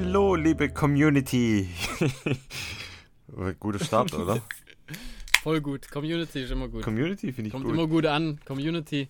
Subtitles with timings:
[0.00, 1.68] Hallo, liebe Community.
[3.58, 4.40] Guter Start, oder?
[5.42, 5.90] Voll gut.
[5.90, 6.84] Community ist immer gut.
[6.84, 7.74] Community finde ich Kommt gut.
[7.74, 8.38] immer gut an.
[8.46, 9.08] Community.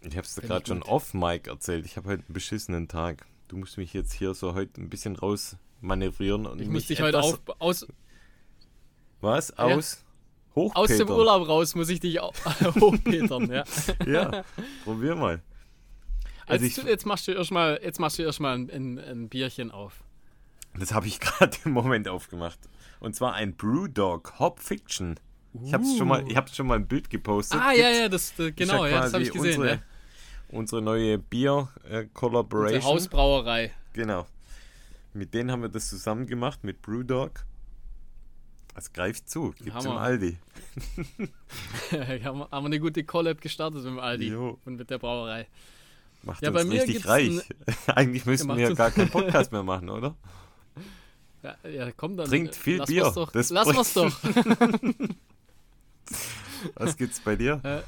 [0.00, 1.84] Ich habe es gerade schon off-Mic erzählt.
[1.84, 3.26] Ich habe heute einen beschissenen Tag.
[3.48, 7.02] Du musst mich jetzt hier so heute ein bisschen raus manövrieren und Ich muss dich
[7.02, 7.86] heute auf, aus,
[9.20, 9.50] Was?
[9.50, 9.64] Ja.
[9.64, 10.02] Aus?
[10.54, 10.82] Hochpetern?
[10.82, 13.50] aus dem Urlaub raus, muss ich dich hochpetern.
[13.52, 13.64] Ja.
[14.06, 14.44] Ja,
[14.84, 15.42] probier mal.
[16.46, 17.78] Also jetzt, ich- jetzt machst du erstmal
[18.22, 20.02] erstmal ein, ein, ein Bierchen auf.
[20.78, 22.58] Das habe ich gerade im Moment aufgemacht.
[23.00, 25.16] Und zwar ein Brewdog Hop Fiction.
[25.64, 27.60] Ich habe schon mal, ich habe schon mal ein Bild gepostet.
[27.60, 29.60] Ah, ja, Gibt's- ja, das, äh, ist genau, ja, das habe ich gesehen.
[29.60, 29.82] Unsere, ja.
[30.48, 32.82] unsere neue Bier äh, Unsere Collaboration.
[32.82, 33.72] Hausbrauerei.
[33.92, 34.26] Genau.
[35.12, 37.44] Mit denen haben wir das zusammen gemacht mit Brewdog.
[38.74, 39.50] Es greift zu.
[39.52, 40.00] Gibt's im Hammer.
[40.00, 40.36] Aldi.
[41.92, 44.58] haben, wir- haben wir eine gute Collab gestartet mit dem Aldi Jo.
[44.64, 45.46] und mit der Brauerei.
[46.24, 47.40] Macht Ja, uns bei mir richtig reich.
[47.86, 50.16] Eigentlich müssten wir uns- gar keinen Podcast mehr machen, oder?
[51.42, 52.26] Ja, ja komm dann.
[52.26, 53.12] Trinkt äh, viel lass Bier.
[53.14, 54.12] Doch, Das lass wir's doch.
[56.74, 57.84] Was gibt's bei dir?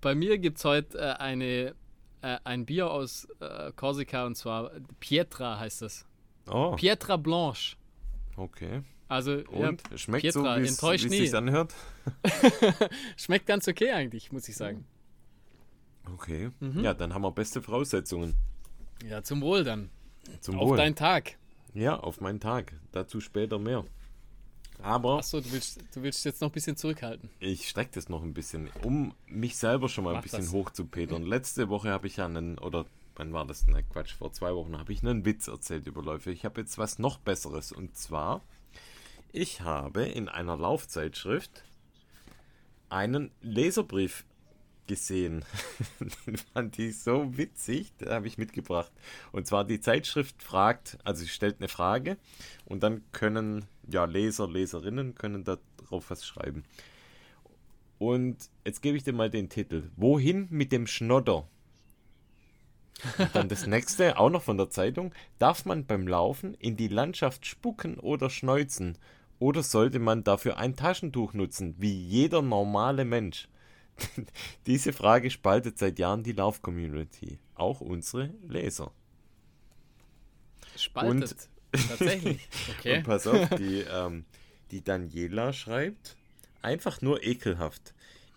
[0.00, 1.74] Bei mir gibt es heute äh, eine,
[2.22, 6.04] äh, ein Bier aus äh, Korsika und zwar Pietra heißt es.
[6.50, 7.76] Oh, Pietra Blanche.
[8.36, 8.82] okay.
[9.08, 9.82] Also Und?
[9.96, 11.74] Schmeckt Pietra, so, wie es sich anhört?
[12.24, 12.88] ja,
[13.18, 14.86] schmeckt ganz okay eigentlich, muss ich sagen.
[16.14, 16.50] Okay.
[16.60, 16.80] Mhm.
[16.80, 18.34] Ja, dann haben wir beste Voraussetzungen.
[19.08, 19.90] Ja, zum Wohl dann.
[20.40, 20.76] Zum Auf Wohl.
[20.76, 21.36] deinen Tag.
[21.74, 22.74] Ja, auf meinen Tag.
[22.92, 23.84] Dazu später mehr.
[24.80, 27.30] Aber Achso, du willst, du willst jetzt noch ein bisschen zurückhalten.
[27.38, 30.52] ich strecke das noch ein bisschen, um mich selber schon mal ein Mach bisschen das.
[30.52, 31.22] hochzupetern.
[31.22, 33.64] Letzte Woche habe ich ja einen, oder wann war das?
[33.68, 36.30] Na Quatsch, vor zwei Wochen habe ich einen Witz erzählt über Läufe.
[36.32, 38.42] Ich habe jetzt was noch Besseres und zwar,
[39.32, 41.62] ich habe in einer Laufzeitschrift
[42.88, 44.24] einen Leserbrief
[44.86, 45.44] gesehen.
[46.26, 48.92] Den fand ich so witzig, da habe ich mitgebracht.
[49.32, 52.16] Und zwar die Zeitschrift fragt, also sie stellt eine Frage
[52.64, 56.64] und dann können ja Leser, Leserinnen können darauf was schreiben.
[57.98, 59.90] Und jetzt gebe ich dir mal den Titel.
[59.96, 61.46] Wohin mit dem Schnodder?
[63.18, 65.14] Und dann das nächste, auch noch von der Zeitung.
[65.38, 68.98] Darf man beim Laufen in die Landschaft spucken oder schneuzen?
[69.38, 73.48] Oder sollte man dafür ein Taschentuch nutzen, wie jeder normale Mensch?
[74.66, 77.38] Diese Frage spaltet seit Jahren die Lauf-Community.
[77.54, 78.92] Auch unsere Leser.
[80.76, 81.48] Spaltet.
[81.72, 82.48] Tatsächlich.
[82.78, 82.98] Okay.
[82.98, 84.24] Und pass auf, die, ähm,
[84.70, 86.16] die Daniela schreibt,
[86.60, 87.94] einfach nur ekelhaft.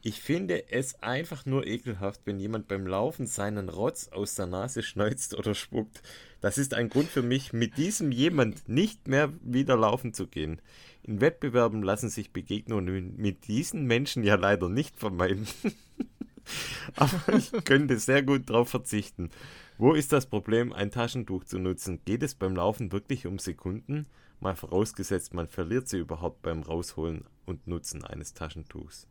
[0.08, 4.84] Ich finde es einfach nur ekelhaft, wenn jemand beim Laufen seinen Rotz aus der Nase
[4.84, 6.04] schneuzt oder spuckt.
[6.42, 10.62] Das ist ein Grund für mich, mit diesem jemand nicht mehr wieder laufen zu gehen.
[11.08, 15.48] In Wettbewerben lassen sich Begegnungen mit diesen Menschen ja leider nicht vermeiden.
[16.96, 19.30] Aber ich könnte sehr gut darauf verzichten.
[19.78, 22.00] Wo ist das Problem, ein Taschentuch zu nutzen?
[22.06, 24.08] Geht es beim Laufen wirklich um Sekunden?
[24.40, 29.08] Mal vorausgesetzt, man verliert sie überhaupt beim Rausholen und Nutzen eines Taschentuchs.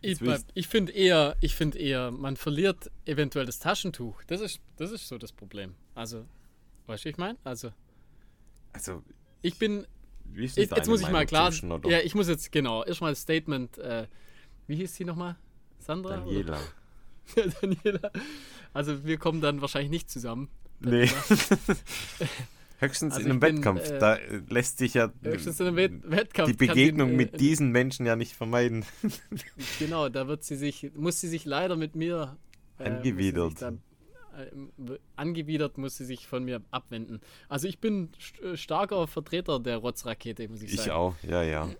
[0.00, 0.20] Ich,
[0.54, 4.22] ich- finde eher, ich finde eher, man verliert eventuell das Taschentuch.
[4.28, 5.74] Das ist, das ist so das Problem.
[5.96, 6.24] Also,
[6.86, 7.36] weißt du, ich meine?
[7.42, 7.72] Also,
[8.72, 9.02] Also,
[9.42, 9.86] ich bin,
[10.34, 11.90] ich, jetzt muss ich mal klar, Schnodder?
[11.90, 14.06] ja, ich muss jetzt, genau, erstmal Statement, äh,
[14.66, 15.36] wie hieß sie nochmal?
[15.78, 16.18] Sandra?
[16.18, 16.58] Daniela.
[17.60, 18.10] Daniela.
[18.72, 20.48] Also, wir kommen dann wahrscheinlich nicht zusammen.
[20.80, 21.10] Nee.
[22.80, 23.90] Höchstens Also in einem bin, Wettkampf.
[23.90, 26.50] äh, da äh, lässt sich ja Höchstens in einem Wett Wettkampf.
[26.50, 28.86] die Begegnung äh, mit diesen Menschen ja nicht vermeiden.
[29.78, 32.38] Genau, da wird sie sich, muss sie sich leider mit mir
[32.78, 33.60] äh, Angewidert.
[33.60, 33.82] Dann,
[34.36, 37.20] äh, angewidert muss sie sich von mir abwenden.
[37.48, 40.90] Also ich bin st äh, starker Vertreter der Rotzrakete, muss ich, Ich sagen.
[40.92, 41.68] auch, ja, ja.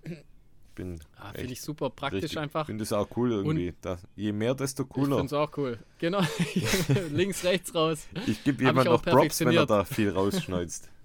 [0.77, 2.39] Bin Ah, Finde ich super praktisch richtig.
[2.39, 2.67] einfach.
[2.67, 3.75] finde es auch cool irgendwie.
[3.81, 5.17] Da, je mehr, desto Ich cooler.
[5.17, 5.79] finde es auch cool.
[5.99, 6.23] Genau,
[7.11, 8.07] links, rechts raus.
[8.29, 10.89] Ich gebe jemand ich auch noch Props, wenn er da viel rausschneuzt.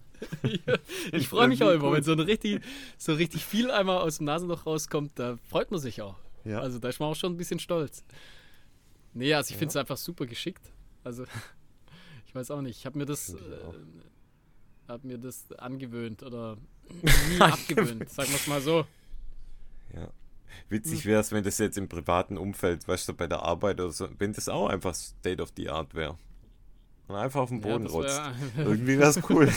[1.11, 1.97] Ich freue mich auch immer, cool.
[1.97, 2.61] wenn so, ein richtig,
[2.97, 6.15] so richtig viel einmal aus dem Nasenloch rauskommt, da freut man sich auch.
[6.45, 6.59] Ja.
[6.61, 8.03] Also da ist man auch schon ein bisschen stolz.
[9.13, 10.71] Nee, also ich finde es einfach super geschickt.
[11.05, 11.25] Also
[12.27, 16.57] ich weiß auch nicht, ich habe mir das äh, mir das angewöhnt oder
[17.29, 18.85] nie abgewöhnt, sagen wir es mal so.
[19.95, 20.09] Ja.
[20.69, 23.91] Witzig wäre es, wenn das jetzt im privaten Umfeld, weißt du, bei der Arbeit oder
[23.91, 26.17] so, wenn das auch einfach State of the Art wäre.
[27.07, 28.17] Und einfach auf den Ja, Boden das rotzt.
[28.17, 28.33] wär-
[28.65, 29.47] Irgendwie wäre es cool,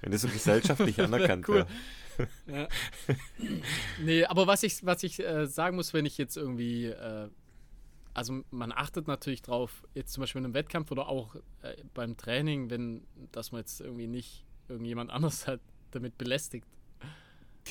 [0.00, 1.66] wenn das so gesellschaftlich anerkannt cool.
[2.16, 2.28] wäre.
[2.46, 2.68] Ja.
[4.00, 7.28] Nee, aber was ich, was ich äh, sagen muss, wenn ich jetzt irgendwie, äh,
[8.14, 12.16] also man achtet natürlich drauf, jetzt zum Beispiel in einem Wettkampf oder auch äh, beim
[12.16, 16.66] Training, wenn, dass man jetzt irgendwie nicht irgendjemand anders halt damit belästigt.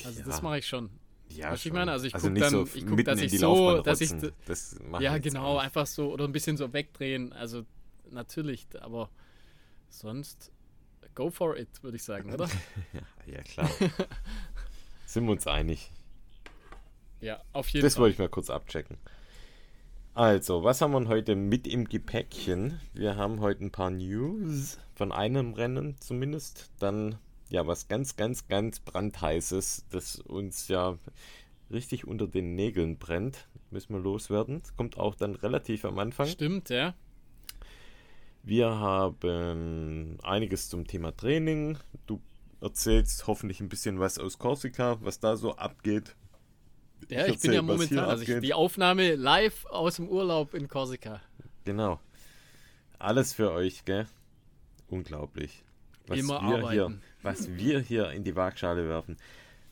[0.04, 0.42] Also das Ja.
[0.42, 0.90] mache ich schon.
[1.30, 1.72] Ja, Was ich schon.
[1.72, 4.10] meine, also ich guck nicht dann- so ich guck, dass ich so- dass ich
[4.46, 5.62] das ich ja, genau, nicht.
[5.64, 7.32] einfach so oder ein bisschen so wegdrehen.
[7.32, 7.64] Also
[8.10, 9.08] natürlich, aber
[9.88, 10.52] sonst
[11.14, 12.46] go for it, würde ich sagen, oder?
[12.92, 13.70] ja, ja, klar.
[15.06, 15.90] Sind wir uns einig?
[17.20, 18.02] Ja, auf jeden das Fall.
[18.02, 18.98] wollte ich mal kurz abchecken.
[20.16, 22.78] Also, was haben wir heute mit im Gepäckchen?
[22.92, 26.70] Wir haben heute ein paar News von einem Rennen zumindest.
[26.78, 27.18] Dann
[27.48, 30.96] ja was ganz, ganz, ganz brandheißes, das uns ja
[31.72, 33.48] richtig unter den Nägeln brennt.
[33.72, 34.60] Müssen wir loswerden.
[34.62, 36.28] Das kommt auch dann relativ am Anfang.
[36.28, 36.94] Stimmt, ja.
[38.44, 41.76] Wir haben einiges zum Thema Training.
[42.06, 42.20] Du
[42.60, 46.14] erzählst hoffentlich ein bisschen was aus Korsika, was da so abgeht.
[47.08, 50.68] Ja, ich, ich bin ja momentan, also ich, die Aufnahme live aus dem Urlaub in
[50.68, 51.20] Korsika.
[51.64, 52.00] Genau.
[52.98, 54.06] Alles für euch, gell?
[54.88, 55.62] Unglaublich.
[56.06, 56.72] Was Immer wir arbeiten.
[56.72, 59.16] Hier, was wir hier in die Waagschale werfen.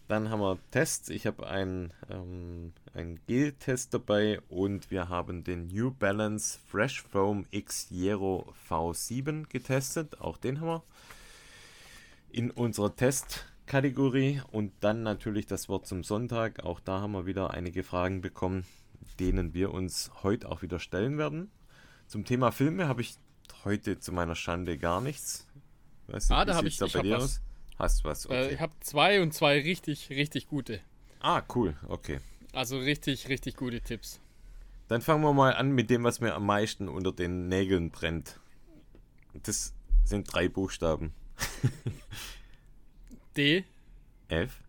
[0.09, 1.09] Dann haben wir Tests.
[1.09, 7.47] Ich habe einen, ähm, einen Gel-Test dabei und wir haben den New Balance Fresh Foam
[7.51, 10.21] X Zero V7 getestet.
[10.21, 10.83] Auch den haben wir
[12.31, 12.95] in unserer
[13.67, 14.43] Testkategorie.
[14.51, 16.65] Und dann natürlich das Wort zum Sonntag.
[16.65, 18.65] Auch da haben wir wieder einige Fragen bekommen,
[19.19, 21.51] denen wir uns heute auch wieder stellen werden.
[22.07, 23.17] Zum Thema Filme habe ich
[23.65, 25.47] heute zu meiner Schande gar nichts.
[26.07, 27.23] Du, ah, da habe ich, da ich hab was.
[27.23, 27.41] aus?
[27.79, 28.27] Hast was?
[28.27, 28.49] Okay.
[28.49, 30.81] Äh, ich habe zwei und zwei richtig, richtig gute.
[31.21, 32.21] Ah, cool, okay.
[32.53, 34.21] Also richtig, richtig gute Tipps.
[34.89, 38.41] Dann fangen wir mal an mit dem, was mir am meisten unter den Nägeln brennt.
[39.33, 39.73] Das
[40.05, 41.15] sind drei Buchstaben.
[43.37, 43.65] D.
[44.29, 44.61] F.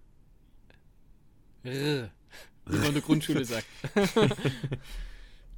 [1.64, 2.10] R.
[2.66, 3.68] Wie man in der Grundschule sagt.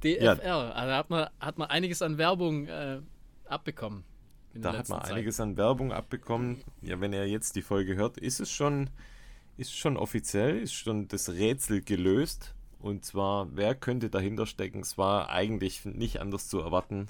[0.02, 0.44] DFR.
[0.44, 0.70] Ja.
[0.70, 3.00] Also hat man, hat man einiges an Werbung äh,
[3.46, 4.04] abbekommen.
[4.54, 5.12] Da hat man Zeit.
[5.12, 6.62] einiges an Werbung abbekommen.
[6.82, 8.90] Ja, wenn er jetzt die Folge hört, ist es schon,
[9.56, 12.54] ist schon offiziell, ist schon das Rätsel gelöst.
[12.78, 14.80] Und zwar, wer könnte dahinter stecken?
[14.80, 17.08] Es war eigentlich nicht anders zu erwarten,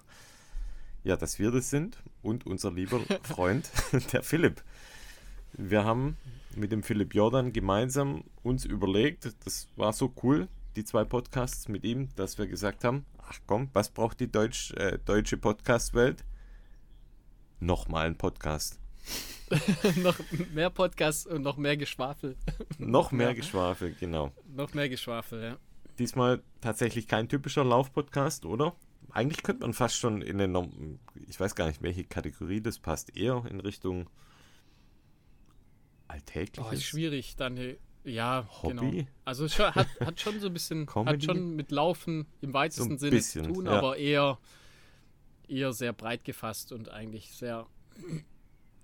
[1.05, 3.71] ja, dass wir das sind und unser lieber Freund,
[4.13, 4.63] der Philipp.
[5.59, 6.19] Wir haben
[6.55, 11.83] mit dem Philipp Jordan gemeinsam uns überlegt, das war so cool, die zwei Podcasts mit
[11.83, 16.27] ihm, dass wir gesagt haben, ach komm, was braucht die Deutsch, äh, deutsche Podcast-Welt?
[17.59, 18.79] Nochmal ein Podcast.
[20.03, 20.19] noch
[20.53, 22.37] mehr Podcasts und noch mehr Geschwafel.
[22.77, 23.33] noch mehr ja.
[23.33, 24.33] Geschwafel, genau.
[24.55, 25.57] Noch mehr Geschwafel, ja.
[25.99, 28.77] Diesmal tatsächlich kein typischer Laufpodcast, oder?
[29.11, 30.69] Eigentlich könnte man fast schon in eine,
[31.27, 34.11] ich weiß gar nicht, welche Kategorie das passt, eher in Richtung
[36.17, 36.65] alltäglich.
[36.65, 37.59] Oh, ist schwierig, dann
[38.05, 38.91] ja, Hobby?
[38.91, 39.09] genau.
[39.25, 42.97] Also es hat, hat schon so ein bisschen, hat schon mit Laufen im weitesten so
[42.99, 43.73] Sinne bisschen, zu tun, ja.
[43.73, 44.39] aber eher
[45.49, 47.67] eher sehr breit gefasst und eigentlich sehr,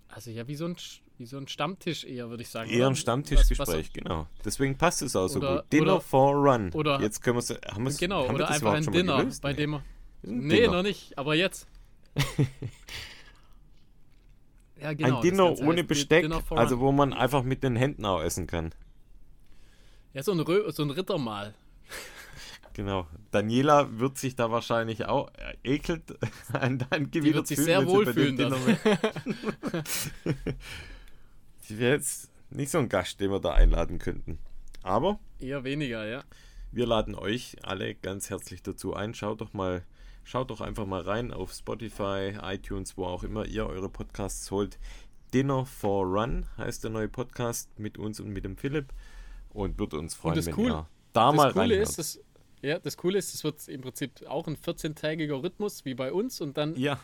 [0.08, 0.76] also ja, wie so ein,
[1.18, 2.70] wie so ein Stammtisch eher, würde ich sagen.
[2.70, 4.26] Eher ein Stammtischgespräch, genau.
[4.44, 5.72] Deswegen passt es auch so oder, gut.
[5.72, 6.70] Dinner oder, for Run.
[6.72, 9.84] Oder, jetzt können wir haben wir's, Genau, haben oder einfach ein Dinner, bei dem wir.
[10.22, 10.72] Nee, Dinner.
[10.72, 11.66] noch nicht, aber jetzt.
[14.82, 18.46] ja, genau, ein Dinner ohne Besteck, also wo man einfach mit den Händen auch essen
[18.46, 18.74] kann.
[20.12, 21.54] Ja, so ein, Rö so ein Rittermahl.
[22.74, 23.06] Genau.
[23.32, 25.30] Daniela wird sich da wahrscheinlich auch
[25.62, 26.04] ekelt
[26.54, 28.38] an deinem Gewitter Die wird sich sehr wohlfühlen.
[31.60, 34.38] Sie wäre jetzt nicht so ein Gast, den wir da einladen könnten.
[34.82, 35.20] Aber.
[35.38, 36.24] Eher weniger, ja.
[36.70, 39.12] Wir laden euch alle ganz herzlich dazu ein.
[39.12, 39.84] Schaut doch mal,
[40.24, 44.78] schaut doch einfach mal rein auf Spotify, iTunes, wo auch immer ihr eure Podcasts holt.
[45.32, 48.92] Dinner for Run heißt der neue Podcast mit uns und mit dem Philipp.
[49.50, 51.88] Und wird uns freuen, wenn cool, ihr da das mal Coole reinhört.
[51.88, 52.20] ist, das,
[52.62, 56.40] ja, das Coole ist, es wird im Prinzip auch ein 14-tägiger Rhythmus wie bei uns
[56.40, 56.98] und dann ja.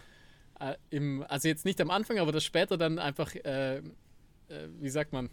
[0.61, 3.83] äh, im, also jetzt nicht am Anfang, aber das später dann einfach, äh, äh,
[4.81, 5.29] wie sagt man,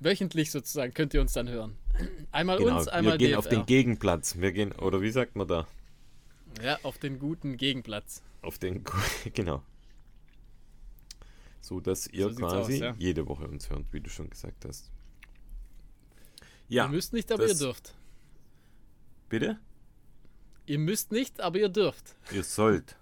[0.00, 1.76] wöchentlich sozusagen könnt ihr uns dann hören.
[2.32, 3.38] Einmal genau, uns, einmal Wir gehen DFR.
[3.38, 4.36] auf den Gegenplatz.
[4.38, 5.66] Wir gehen, oder wie sagt man da?
[6.62, 8.22] Ja, auf den guten Gegenplatz.
[8.42, 8.84] Auf den,
[9.34, 9.62] genau.
[11.60, 12.94] So dass ihr So quasi aus, ja.
[12.98, 14.90] jede Woche uns hört, wie du schon gesagt hast.
[16.68, 17.94] Ja, ihr müsst nicht, aber ihr dürft.
[19.28, 19.58] bitte?
[20.66, 22.14] Ihr müsst nicht, aber ihr dürft.
[22.32, 22.96] Ihr sollt.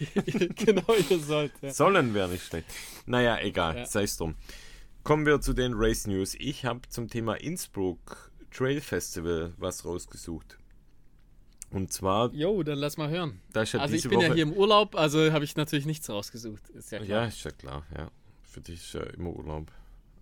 [0.56, 1.52] genau, ihr sollt.
[1.62, 1.72] Ja.
[1.72, 2.66] Sollen wäre nicht schlecht.
[3.06, 3.86] Naja, egal, Ja.
[3.86, 4.34] sei es drum.
[5.04, 6.34] Kommen wir zu den Race News.
[6.40, 10.58] Ich habe zum Thema Innsbruck Trail Festival was rausgesucht.
[11.72, 13.40] Und zwar, Jo, dann lass mal hören.
[13.52, 14.26] da ist ja Also ich bin Woche.
[14.28, 16.68] ja hier im Urlaub, also habe ich natürlich nichts rausgesucht.
[16.70, 17.28] Ist ja ja, klar.
[17.28, 18.10] ist ja klar, ja.
[18.42, 19.70] Für dich ist ja immer Urlaub.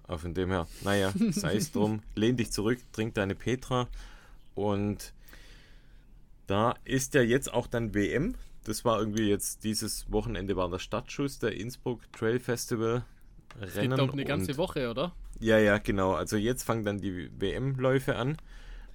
[0.05, 2.03] Aber von dem her, naja, sei es drum.
[2.15, 3.89] Lehn dich zurück, trink deine Petra.
[4.55, 5.13] Und
[6.47, 8.35] da ist ja jetzt auch dann WM.
[8.65, 13.05] Das war irgendwie jetzt dieses Wochenende war der Startschuss der Innsbruck Trail Festival.
[13.61, 15.13] Geht Rennen doch eine ganze Woche, oder?
[15.41, 16.13] Ja, ja, genau.
[16.13, 18.37] Also jetzt fangen dann die WM-Läufe an.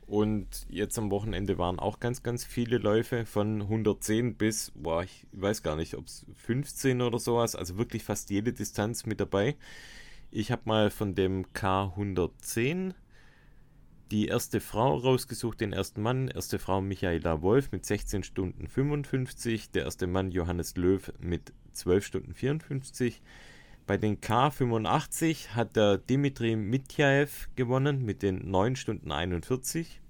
[0.07, 5.25] Und jetzt am Wochenende waren auch ganz, ganz viele Läufe von 110 bis, boah, ich
[5.31, 9.55] weiß gar nicht, ob es 15 oder sowas, also wirklich fast jede Distanz mit dabei.
[10.29, 12.93] Ich habe mal von dem K110
[14.12, 16.27] die erste Frau rausgesucht, den ersten Mann.
[16.27, 19.71] Erste Frau Michaela Wolf mit 16 Stunden 55.
[19.71, 23.21] Der erste Mann Johannes Löw mit 12 Stunden 54.
[23.88, 30.01] Bei den K85 hat der Dimitri Mitjaev gewonnen mit den 9 Stunden 41.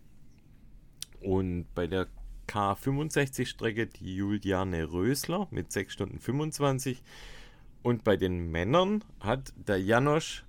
[1.22, 2.08] Und bei der
[2.48, 7.03] K65-Strecke die Juliane Rösler mit 6 Stunden 25.
[7.84, 10.46] Und bei den Männern hat der Janosch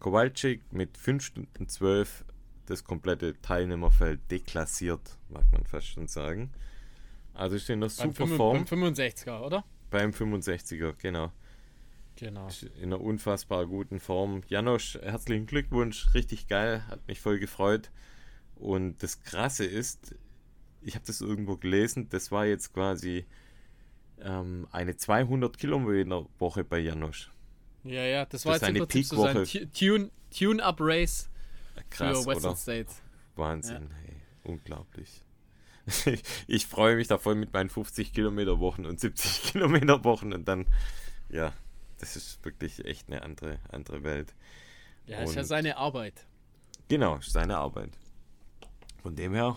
[0.00, 2.24] Kowalczyk mit 5 Stunden 12
[2.66, 6.50] das komplette Teilnehmerfeld deklassiert, mag man fast schon sagen.
[7.32, 8.64] Also stehen noch super Form.
[8.64, 9.64] Beim 65er, oder?
[9.90, 11.32] Beim 65er, genau.
[12.16, 12.48] Genau.
[12.76, 14.42] In einer unfassbar guten Form.
[14.48, 17.90] Janosch, herzlichen Glückwunsch, richtig geil, hat mich voll gefreut.
[18.54, 20.14] Und das Krasse ist,
[20.80, 23.26] ich habe das irgendwo gelesen, das war jetzt quasi
[24.20, 27.30] ähm, eine 200 Kilometer Woche bei Janosch.
[27.84, 31.28] Ja, ja, das war das jetzt eine im Prinzip so sein Tune-Up-Race
[31.90, 32.56] Krass, für Western oder?
[32.56, 33.02] States.
[33.36, 33.96] Wahnsinn, ja.
[34.04, 35.22] hey, unglaublich.
[36.48, 40.48] ich freue mich da voll mit meinen 50 Kilometer Wochen und 70 Kilometer Wochen und
[40.48, 40.66] dann,
[41.28, 41.52] ja,
[41.98, 44.34] das ist wirklich echt eine andere, andere Welt.
[45.06, 46.26] Ja, ist ja seine Arbeit.
[46.88, 47.90] Genau, seine Arbeit.
[49.02, 49.56] Von dem her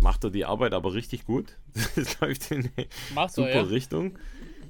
[0.00, 1.56] macht er die Arbeit aber richtig gut.
[1.96, 3.62] Es läuft in eine Macht super er, ja.
[3.62, 4.18] Richtung.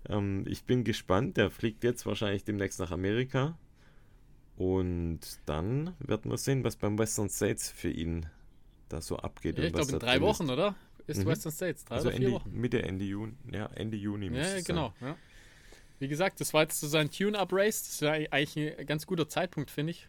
[0.09, 1.37] Ähm, ich bin gespannt.
[1.37, 3.57] Der fliegt jetzt wahrscheinlich demnächst nach Amerika.
[4.57, 8.27] Und dann werden wir sehen, was beim Western States für ihn
[8.89, 9.59] da so abgeht.
[9.59, 10.51] Ja, ich glaube in drei Wochen, ist.
[10.51, 10.75] oder?
[11.07, 11.27] Ist mhm.
[11.27, 12.53] Western States, drei also oder vier Ende, Wochen.
[12.53, 14.27] Mitte, Ende Juni, ja, Ende Juni.
[14.37, 14.93] Ja, genau.
[15.01, 15.17] Ja.
[16.01, 17.83] Wie gesagt, das war jetzt so sein Tune-Up-Race.
[17.83, 20.09] Das ist ja eigentlich ein ganz guter Zeitpunkt, finde ich.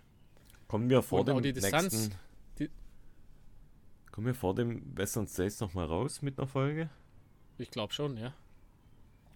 [0.68, 2.16] Kommen wir vor Und dem die Distanz, nächsten...
[2.60, 2.70] Die
[4.10, 6.90] kommen wir vor dem Western States nochmal raus mit einer Folge?
[7.58, 8.34] Ich glaube schon, ja.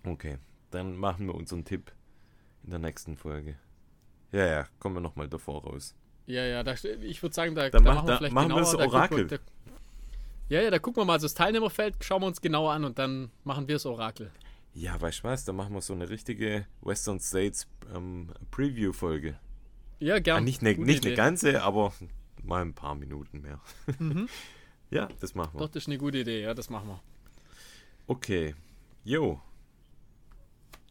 [0.05, 0.37] Okay,
[0.71, 1.91] dann machen wir unseren Tipp
[2.63, 3.57] in der nächsten Folge.
[4.31, 5.93] Ja, ja, kommen wir nochmal davor raus.
[6.25, 8.71] Ja, ja, da, ich würde sagen, da, da, da machen wir vielleicht machen genauer.
[8.71, 9.27] Wir das Orakel.
[9.27, 9.37] Da,
[10.47, 13.29] ja, ja, da gucken wir mal das Teilnehmerfeld, schauen wir uns genauer an und dann
[13.43, 14.31] machen wir das Orakel.
[14.75, 19.39] Ja, weißt du was, da machen wir so eine richtige Western States ähm, Preview-Folge.
[19.99, 20.41] Ja, gerne.
[20.41, 21.93] Ah, nicht eine, nicht eine ganze, aber
[22.43, 23.59] mal ein paar Minuten mehr.
[23.97, 24.29] Mhm.
[24.91, 25.61] ja, das machen wir.
[25.61, 27.01] Doch, das ist eine gute Idee, ja, das machen wir.
[28.07, 28.53] Okay.
[29.03, 29.41] Jo,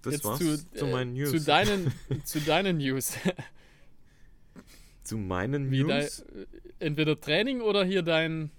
[0.05, 1.31] das Jetzt war's zu, zu meinen News.
[1.31, 1.93] Zu deinen,
[2.25, 3.17] zu deinen News.
[5.03, 6.25] zu meinen Wie News?
[6.27, 6.47] Dein,
[6.79, 8.51] entweder Training oder hier dein.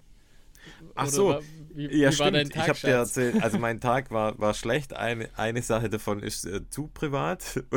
[0.95, 1.39] Ach so,
[1.74, 2.55] wie, ja, wie stimmt.
[2.55, 4.95] ich habe dir erzählt, also mein Tag war, war schlecht.
[4.95, 7.63] Eine, eine Sache davon ist äh, zu privat.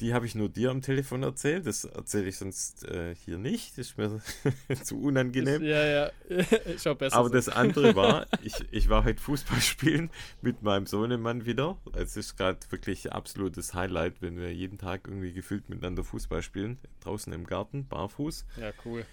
[0.00, 1.64] Die habe ich nur dir am Telefon erzählt.
[1.64, 3.78] Das erzähle ich sonst äh, hier nicht.
[3.78, 4.20] Das ist mir
[4.82, 5.62] zu unangenehm.
[5.62, 6.06] Ja, ja.
[6.08, 7.34] auch besser Aber so.
[7.34, 10.10] das andere war, ich, ich war heute Fußball spielen
[10.40, 11.76] mit meinem Sohnemann wieder.
[11.92, 16.78] Es ist gerade wirklich absolutes Highlight, wenn wir jeden Tag irgendwie gefühlt miteinander Fußball spielen.
[17.00, 18.44] Draußen im Garten, barfuß.
[18.56, 19.04] Ja, cool.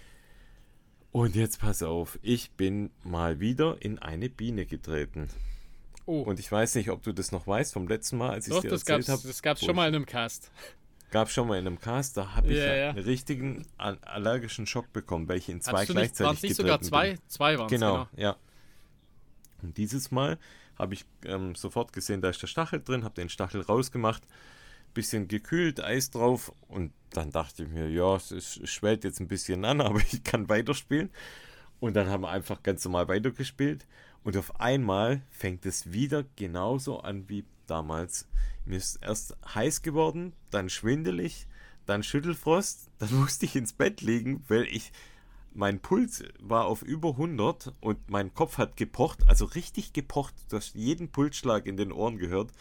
[1.12, 5.28] Und jetzt pass auf, ich bin mal wieder in eine Biene getreten.
[6.06, 6.22] Oh.
[6.22, 8.60] Und ich weiß nicht, ob du das noch weißt vom letzten Mal, als ich es
[8.60, 9.22] dir erzählt habe.
[9.26, 10.50] Das gab es schon mal in einem Cast.
[11.10, 15.28] Gab schon mal in einem Cast, da habe ich ja, einen richtigen allergischen Schock bekommen,
[15.28, 17.10] weil ich in zwei Hast gleichzeitig Waren es nicht sogar zwei?
[17.10, 17.20] Bin.
[17.26, 18.08] Zwei waren es, genau, genau.
[18.16, 18.36] ja.
[19.62, 20.38] Und dieses Mal
[20.78, 24.22] habe ich ähm, sofort gesehen, da ist der Stachel drin, habe den Stachel rausgemacht,
[24.94, 29.64] bisschen gekühlt, Eis drauf und dann dachte ich mir, ja, es schwellt jetzt ein bisschen
[29.64, 31.10] an, aber ich kann weiterspielen.
[31.80, 33.86] Und dann haben wir einfach ganz normal weitergespielt
[34.22, 38.28] und auf einmal fängt es wieder genauso an wie damals.
[38.66, 41.46] Mir ist erst heiß geworden, dann schwindelig,
[41.86, 44.92] dann Schüttelfrost, dann musste ich ins Bett liegen, weil ich
[45.52, 50.58] mein Puls war auf über 100 und mein Kopf hat gepocht, also richtig gepocht, du
[50.58, 52.52] hast jeden Pulsschlag in den Ohren gehört,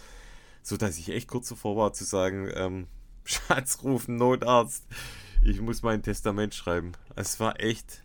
[0.63, 2.87] so dass ich echt kurz davor war zu sagen, ähm,
[3.23, 4.85] Schatz rufen, Notarzt,
[5.41, 6.93] ich muss mein Testament schreiben.
[7.15, 8.01] Es war echt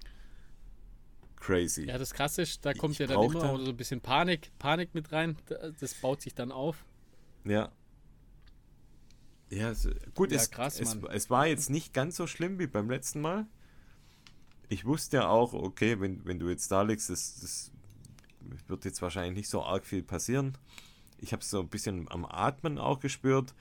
[1.37, 1.87] crazy.
[1.87, 4.51] Ja, das krasse ist, da kommt ich ja dann immer dann so ein bisschen Panik,
[4.59, 5.37] Panik mit rein,
[5.81, 6.85] das baut sich dann auf.
[7.45, 7.71] Ja.
[9.51, 12.67] Ja, es, gut, ja, es, krass, es, es, war jetzt nicht ganz so schlimm wie
[12.67, 13.47] beim letzten Mal.
[14.69, 17.71] Ich wusste ja auch, okay, wenn, wenn du jetzt da liegst, das, das
[18.67, 20.57] wird jetzt wahrscheinlich nicht so arg viel passieren.
[21.19, 23.55] Ich habe es so ein bisschen am Atmen auch gespürt.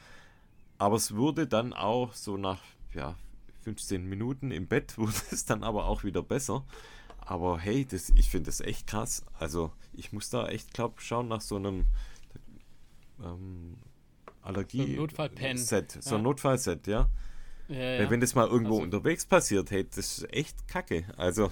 [0.78, 2.60] Aber es wurde dann auch so nach
[2.94, 3.16] ja,
[3.64, 6.64] 15 Minuten im Bett, wurde es dann aber auch wieder besser.
[7.20, 9.24] Aber hey, das, ich finde das echt krass.
[9.40, 11.86] Also ich muss da echt, glaube schauen nach so einem
[13.24, 13.78] ähm,
[14.42, 17.08] Allergie-Set, so ein Notfallset, ja.
[17.70, 18.00] Ja, ja.
[18.00, 21.06] Weil wenn das mal irgendwo Also- unterwegs passiert, hey, das ist echt kacke.
[21.16, 21.50] Also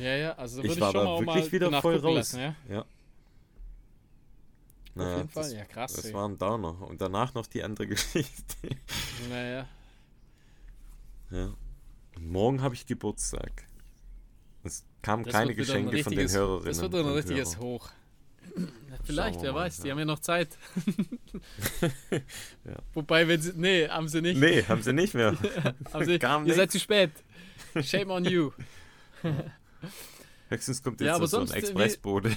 [0.00, 2.32] Ja, ja, also ich war ich da wirklich wieder voll raus.
[2.32, 2.84] lassen, ja?
[4.96, 5.02] Ja.
[5.02, 5.92] Auf Naja, jeden Fall, das, ja krass.
[5.94, 6.14] das ey.
[6.14, 6.80] war ein Downer.
[6.82, 8.56] Und danach noch die andere Geschichte.
[9.28, 9.66] Naja,
[11.30, 11.52] ja.
[12.16, 13.64] Und morgen habe ich Geburtstag.
[14.62, 16.66] Es kamen das keine Geschenke von den Hörerinnen.
[16.66, 17.68] Das wird ein richtiges Hörern.
[17.68, 17.90] Hoch.
[18.56, 18.66] Ja,
[19.02, 19.92] vielleicht, wer weiß, die ja.
[19.92, 20.56] haben ja noch Zeit.
[22.64, 22.76] Ja.
[22.94, 23.52] Wobei, wenn sie.
[23.56, 24.38] Nee, haben sie nicht.
[24.38, 25.36] Nee, haben sie nicht mehr.
[25.92, 26.72] haben sie, kam ihr seid nichts.
[26.74, 27.10] zu spät.
[27.82, 28.52] Shame on you.
[30.48, 32.36] Höchstens kommt Ja, jetzt aber so ein äh, Expressbote.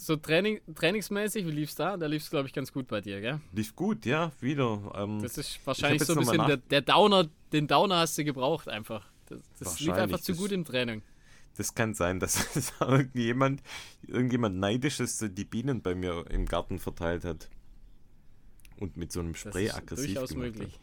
[0.00, 1.96] So Training, trainingsmäßig, wie lief's da?
[1.96, 3.40] Da lief's, glaube ich, ganz gut bei dir, gell?
[3.52, 4.92] Lief gut, ja, wieder.
[4.96, 8.68] Ähm, Das ist wahrscheinlich so ein bisschen der, der Downer, den Downer hast du gebraucht
[8.68, 9.06] einfach.
[9.26, 11.02] Das, das lief einfach zu das- gut im Training.
[11.56, 13.62] Das kann sein, dass irgendjemand,
[14.06, 17.50] irgendjemand Neidisches so die Bienen bei mir im Garten verteilt hat.
[18.78, 20.72] Und mit so einem Das Spray ist aggressiv durchaus gemacht möglich.
[20.72, 20.80] Hat.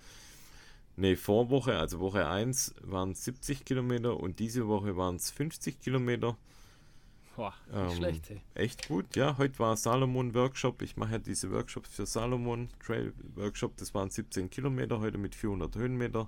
[0.98, 5.80] Nee, Vorwoche, also Woche 1 waren es 70 Kilometer und diese Woche waren es 50
[5.80, 6.38] Kilometer.
[7.38, 8.42] Boah, nicht Ähm, schlecht, ey.
[8.56, 9.38] Echt gut, ja.
[9.38, 10.82] Heute war Salomon Workshop.
[10.82, 13.78] Ich mache ja diese Workshops für Salomon Trail Workshop.
[13.78, 16.28] Das waren 17 Kilometer heute mit 400 Höhenmeter.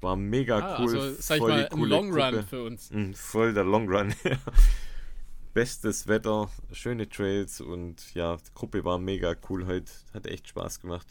[0.00, 0.98] War mega Ah, cool.
[0.98, 2.42] also, sag ich voll die mal, ein Long Run Gruppe.
[2.48, 2.90] für uns.
[2.90, 4.12] Mm, Voll der Long Run.
[5.54, 9.92] Bestes Wetter, schöne Trails und ja, die Gruppe war mega cool heute.
[10.14, 11.06] Hat echt Spaß gemacht.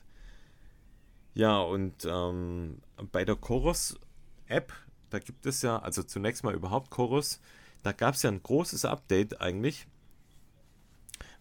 [1.36, 2.80] Ja, und ähm,
[3.12, 4.00] bei der Chorus
[4.48, 4.74] App,
[5.12, 7.40] da gibt es ja, also zunächst mal überhaupt Chorus,
[7.83, 9.88] da gab es ja ein großes Update eigentlich,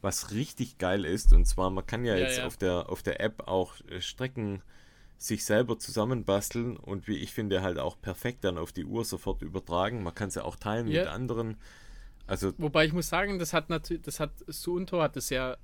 [0.00, 1.32] was richtig geil ist.
[1.32, 2.46] Und zwar, man kann ja, Ja, jetzt ja.
[2.46, 4.62] Auf, der, auf der App auch äh, Strecken
[5.18, 9.42] sich selber zusammenbasteln und wie ich finde halt auch perfekt dann auf die Uhr sofort
[9.42, 10.02] übertragen.
[10.02, 11.00] Man kann es ja auch teilen Ja.
[11.02, 11.58] mit anderen.
[12.26, 15.58] Also Wobei ich muss sagen, das hat natürlich, das hat Suunto hat das ja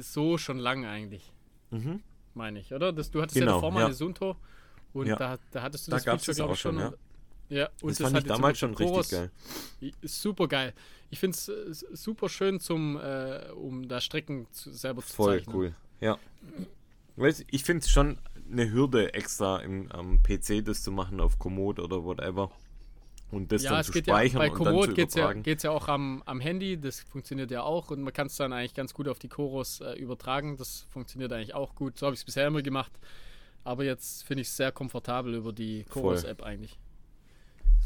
[0.00, 1.32] so schon lange eigentlich,
[1.70, 2.02] mhm.
[2.34, 2.92] meine ich, oder?
[2.92, 3.86] Das, du hattest ja Genau, davor mal ja.
[3.86, 4.36] eine Suunto
[4.92, 5.16] und Ja.
[5.16, 6.92] da, da hattest du Da das gab's Feature, es glaub auch ich, schon, ja.
[7.48, 9.30] Ja, und das fand hat ich damals schon Chorus- richtig
[9.80, 9.92] geil.
[10.02, 10.74] Super geil.
[11.10, 15.56] Ich finde es super schön, zum, äh, um da Strecken zu, selber zu Voll zeichnen.
[15.56, 15.74] cool.
[16.00, 16.18] Ja.
[17.16, 18.18] Weißt, ich finde es schon
[18.50, 22.50] eine Hürde extra im, am PC das zu machen auf Komoot oder whatever.
[23.30, 25.70] Und das ja, dann zu geht ja, speichern bei Komoot geht es ja, geht's ja
[25.70, 28.94] auch am, am Handy, das funktioniert ja auch und man kann es dann eigentlich ganz
[28.94, 31.98] gut auf die Chorus äh, übertragen, das funktioniert eigentlich auch gut.
[31.98, 32.92] So habe ich es bisher immer gemacht,
[33.64, 35.84] aber jetzt finde ich es sehr komfortabel über die.
[35.84, 36.78] Chorus-App eigentlich.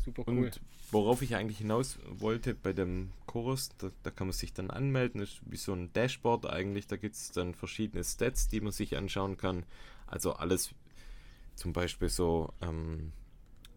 [0.04, 0.38] Super cool.
[0.38, 0.60] Und
[0.90, 5.20] worauf ich eigentlich hinaus wollte bei dem Chorus, da, da kann man sich dann anmelden,
[5.20, 8.96] ist wie so ein Dashboard eigentlich, da gibt es dann verschiedene Stats, die man sich
[8.96, 9.64] anschauen kann.
[10.06, 10.74] Also alles,
[11.54, 13.12] zum Beispiel so ähm,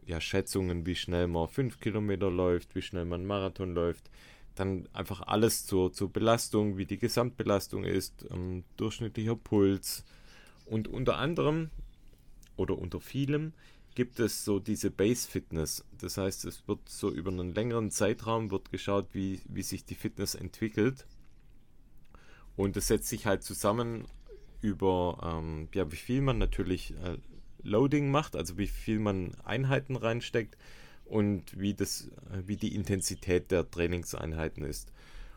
[0.05, 4.09] ja, Schätzungen, wie schnell man 5 Kilometer läuft, wie schnell man Marathon läuft.
[4.55, 10.05] Dann einfach alles zur, zur Belastung, wie die Gesamtbelastung ist, ähm, durchschnittlicher Puls.
[10.65, 11.69] Und unter anderem
[12.55, 13.53] oder unter vielem
[13.95, 15.83] gibt es so diese Base Fitness.
[15.99, 19.95] Das heißt, es wird so über einen längeren Zeitraum wird geschaut, wie, wie sich die
[19.95, 21.07] Fitness entwickelt.
[22.57, 24.05] Und das setzt sich halt zusammen
[24.61, 27.17] über, ähm, ja, wie viel man natürlich äh,
[27.63, 30.57] Loading macht, also wie viel man Einheiten reinsteckt
[31.05, 34.91] und wie, das, äh, wie die Intensität der Trainingseinheiten ist.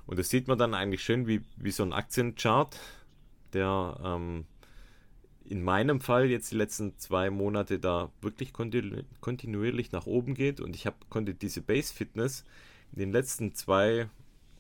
[0.07, 2.79] Und das sieht man dann eigentlich schön wie, wie so ein Aktienchart,
[3.53, 4.47] der ähm,
[5.51, 10.61] in meinem Fall jetzt die letzten zwei Monate da wirklich kontinu kontinuierlich nach oben geht
[10.61, 12.45] und ich hab, konnte diese Base Fitness
[12.93, 14.09] in den letzten zwei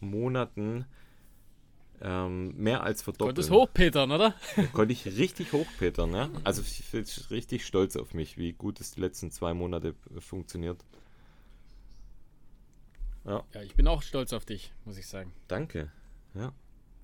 [0.01, 0.87] Monaten
[2.01, 3.29] ähm, mehr als verdoppeln.
[3.35, 4.35] Konntest hochpetern, oder?
[4.57, 6.31] Da konnte ich richtig hochpetern, ne?
[6.45, 10.21] Also ich bin richtig stolz auf mich, wie gut es die letzten zwei Monate äh,
[10.21, 10.85] funktioniert.
[13.25, 15.33] Ja, Ja, ich bin auch stolz auf dich, muss ich sagen.
[15.49, 15.91] danke.
[16.35, 16.53] Ja.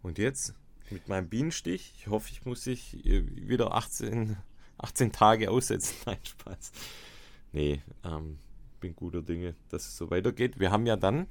[0.03, 0.55] Und jetzt
[0.90, 4.37] mit meinem Bienenstich, ich hoffe, ich muss dich äh, wieder 18,
[4.79, 5.94] 18 Tage aussetzen.
[6.07, 6.73] Nein, Spaß.
[7.53, 8.38] Nee, ähm,
[8.81, 10.59] bin guter Dinge, dass es so weitergeht.
[10.59, 11.27] Wir haben ja dann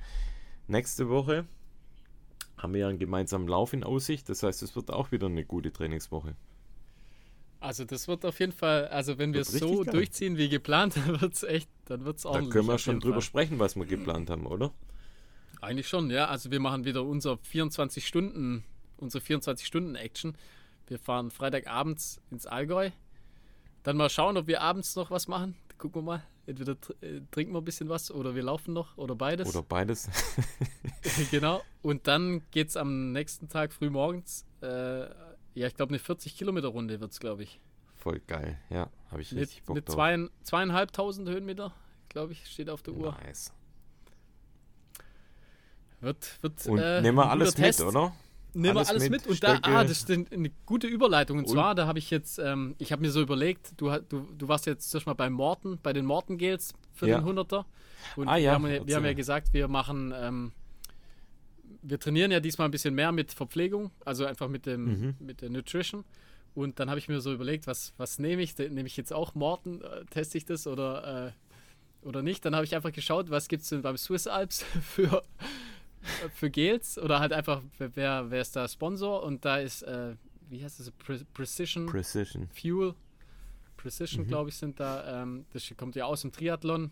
[0.67, 1.45] nächste Woche
[2.57, 4.29] haben wir ja einen gemeinsamen Lauf in Aussicht.
[4.29, 6.35] Das heißt, es wird auch wieder eine gute Trainingswoche.
[7.59, 9.93] Also das wird auf jeden Fall, also wenn wir es so geil.
[9.93, 12.53] durchziehen wie geplant, dann wird es echt, dann wird es Da ordentlich.
[12.53, 13.21] können wir schon drüber Fall.
[13.21, 14.73] sprechen, was wir geplant haben, oder?
[15.61, 16.27] Eigentlich schon, ja.
[16.27, 18.63] Also wir machen wieder unser 24 Stunden,
[19.03, 20.35] unsere 24 Stunden Action.
[20.87, 22.89] Wir fahren Freitagabends ins Allgäu.
[23.83, 25.55] Dann mal schauen, ob wir abends noch was machen.
[25.77, 26.23] Gucken wir mal.
[26.45, 29.47] Entweder äh, trinken wir ein bisschen was oder wir laufen noch oder beides.
[29.47, 30.09] Oder beides.
[31.31, 31.61] genau.
[31.81, 34.45] Und dann geht es am nächsten Tag früh morgens.
[34.61, 35.01] Äh,
[35.55, 37.59] ja, ich glaube, eine 40 Kilometer Runde wird es, glaube ich.
[37.95, 39.95] Voll geil, ja, habe ich richtig Mit, Bock mit drauf.
[39.95, 41.73] zwei, zweieinhalbtausend Höhenmeter,
[42.09, 43.17] glaube ich, steht auf der Uhr.
[43.23, 43.53] Nice.
[46.01, 47.81] Wird, wird, Und äh, nehmen wir alles guter mit, Test.
[47.81, 48.13] oder?
[48.53, 49.25] Nehmen wir alles mit.
[49.27, 51.39] Und da, ah, das ist eine gute Überleitung.
[51.39, 51.51] Und, und?
[51.51, 54.65] zwar, da habe ich jetzt, ähm, ich habe mir so überlegt, du, du, du warst
[54.65, 57.19] jetzt zuerst mal bei Morten, bei den Morten Gels für ja.
[57.19, 57.65] den 100er.
[58.15, 60.51] Und ah, ja, wir, haben, wir haben ja gesagt, wir machen, ähm,
[61.81, 65.15] wir trainieren ja diesmal ein bisschen mehr mit Verpflegung, also einfach mit, dem, mhm.
[65.19, 66.03] mit der Nutrition.
[66.55, 68.57] Und dann habe ich mir so überlegt, was, was nehme ich?
[68.57, 72.45] Nehme ich jetzt auch Morten, äh, teste ich das oder, äh, oder nicht?
[72.45, 75.23] Dann habe ich einfach geschaut, was gibt es denn beim Swiss Alps für,
[76.33, 79.23] für Gels oder halt einfach, wer, wer ist da Sponsor?
[79.23, 80.15] Und da ist, äh,
[80.49, 82.95] wie heißt das, Pre Precision, Precision Fuel.
[83.77, 84.27] Precision, mhm.
[84.27, 85.23] glaube ich, sind da.
[85.23, 86.91] Ähm, das kommt ja aus dem Triathlon.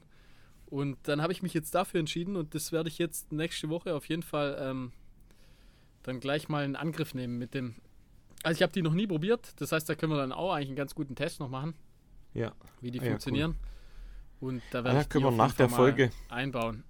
[0.72, 3.94] Und dann habe ich mich jetzt dafür entschieden und das werde ich jetzt nächste Woche
[3.94, 4.94] auf jeden Fall ähm,
[6.04, 7.76] dann gleich mal in Angriff nehmen mit dem.
[8.44, 10.70] Also ich habe die noch nie probiert, das heißt, da können wir dann auch eigentlich
[10.70, 11.74] einen ganz guten Test noch machen.
[12.34, 12.54] Ja.
[12.80, 13.56] Wie die ah, funktionieren.
[14.42, 14.50] cool.
[14.50, 16.86] Und da werde ah, ja, ich können wir nach der Folge einbauen.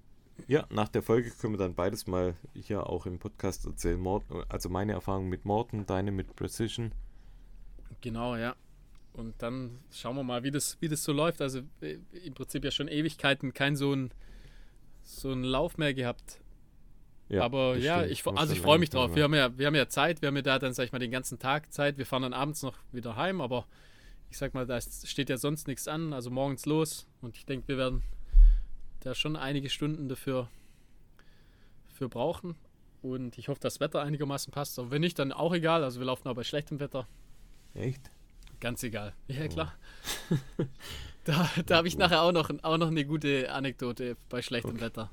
[0.47, 3.99] Ja, nach der Folge können wir dann beides mal hier auch im Podcast erzählen.
[3.99, 6.91] Morten, also meine Erfahrung mit Morton, deine mit Precision.
[8.01, 8.55] Genau, ja.
[9.13, 11.41] Und dann schauen wir mal, wie das, wie das so läuft.
[11.41, 14.11] Also äh, im Prinzip ja schon Ewigkeiten kein so ein,
[15.03, 16.39] so ein Lauf mehr gehabt.
[17.27, 19.15] Ja, Aber ja, ich, also ich freue mich drauf.
[19.15, 20.99] Wir haben, ja, wir haben ja Zeit, wir haben ja da dann, sag ich mal,
[20.99, 21.97] den ganzen Tag Zeit.
[21.97, 23.65] Wir fahren dann abends noch wieder heim, aber
[24.29, 26.11] ich sag mal, da steht ja sonst nichts an.
[26.11, 28.03] Also morgens los und ich denke, wir werden
[29.01, 30.49] da schon einige Stunden dafür
[31.93, 32.55] für brauchen.
[33.01, 34.77] Und ich hoffe, das Wetter einigermaßen passt.
[34.79, 35.83] Aber wenn nicht, dann auch egal.
[35.83, 37.07] Also wir laufen auch bei schlechtem Wetter.
[37.73, 38.11] Echt?
[38.59, 39.13] Ganz egal.
[39.27, 39.73] Ja, klar.
[40.29, 40.63] Oh.
[41.23, 44.81] da da habe ich nachher auch noch, auch noch eine gute Anekdote bei schlechtem okay.
[44.81, 45.11] Wetter.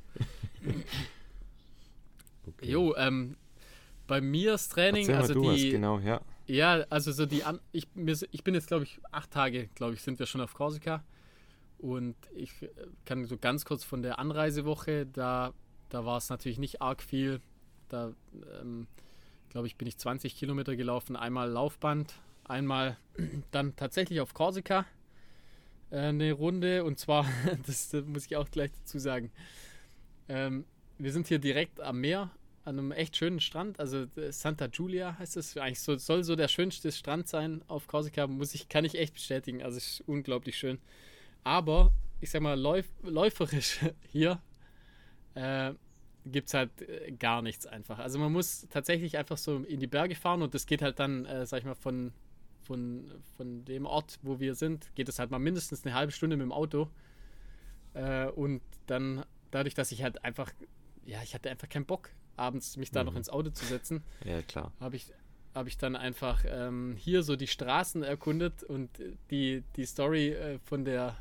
[2.46, 2.70] okay.
[2.70, 3.36] Jo, ähm,
[4.06, 5.70] bei mir das Training, also die.
[5.70, 6.20] Genau, ja.
[6.46, 7.86] Ja, also so die An ich,
[8.30, 11.04] ich bin jetzt, glaube ich, acht Tage, glaube ich, sind wir schon auf Korsika.
[11.78, 12.68] Und ich äh,
[13.04, 15.52] kann so ganz kurz von der Anreisewoche, da,
[15.88, 17.40] da war es natürlich nicht arg viel.
[17.88, 18.12] Da,
[18.60, 18.86] ähm,
[19.48, 22.14] glaube ich, bin ich 20 Kilometer gelaufen, einmal Laufband,
[22.44, 22.98] einmal
[23.50, 24.86] dann tatsächlich auf Korsika
[25.90, 26.84] äh, eine Runde.
[26.84, 27.26] Und zwar,
[27.66, 29.30] das, das, muss ich auch gleich dazu sagen,
[30.28, 30.64] ähm,
[30.98, 32.30] wir sind hier direkt am Meer,
[32.64, 33.78] an einem echt schönen Strand.
[33.78, 35.56] Also äh, Santa Giulia heißt es.
[35.56, 38.26] Eigentlich so, soll so der schönste Strand sein auf Korsika.
[38.26, 39.62] Muss ich, kann ich echt bestätigen.
[39.62, 40.78] Also es ist unglaublich schön.
[41.44, 44.40] Aber ich sag mal, läuf, läuferisch hier
[45.34, 45.72] äh,
[46.26, 47.98] gibt es halt äh, gar nichts einfach.
[47.98, 51.24] Also man muss tatsächlich einfach so in die Berge fahren und das geht halt dann,
[51.24, 52.12] äh, sag ich mal, von,
[52.62, 56.36] von, von dem Ort, wo wir sind, geht es halt mal mindestens eine halbe Stunde
[56.36, 56.88] mit dem Auto.
[57.94, 60.52] Äh, und dann, dadurch, dass ich halt einfach,
[61.04, 63.10] ja, ich hatte einfach keinen Bock, abends mich da mhm.
[63.10, 64.02] noch ins Auto zu setzen.
[64.24, 64.72] Ja, klar.
[64.80, 65.06] Habe ich,
[65.54, 68.90] habe ich dann einfach ähm, hier so die Straßen erkundet und
[69.30, 71.16] die, die Story äh, von der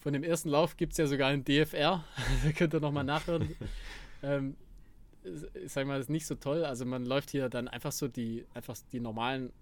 [0.00, 2.04] von dem ersten Lauf gibt es ja sogar einen DFR.
[2.44, 3.54] da könnt ihr nochmal nachhören.
[4.22, 4.56] ähm,
[5.22, 6.64] ich sag mal, das ist nicht so toll.
[6.64, 9.52] Also man läuft hier dann einfach so die, einfach die normalen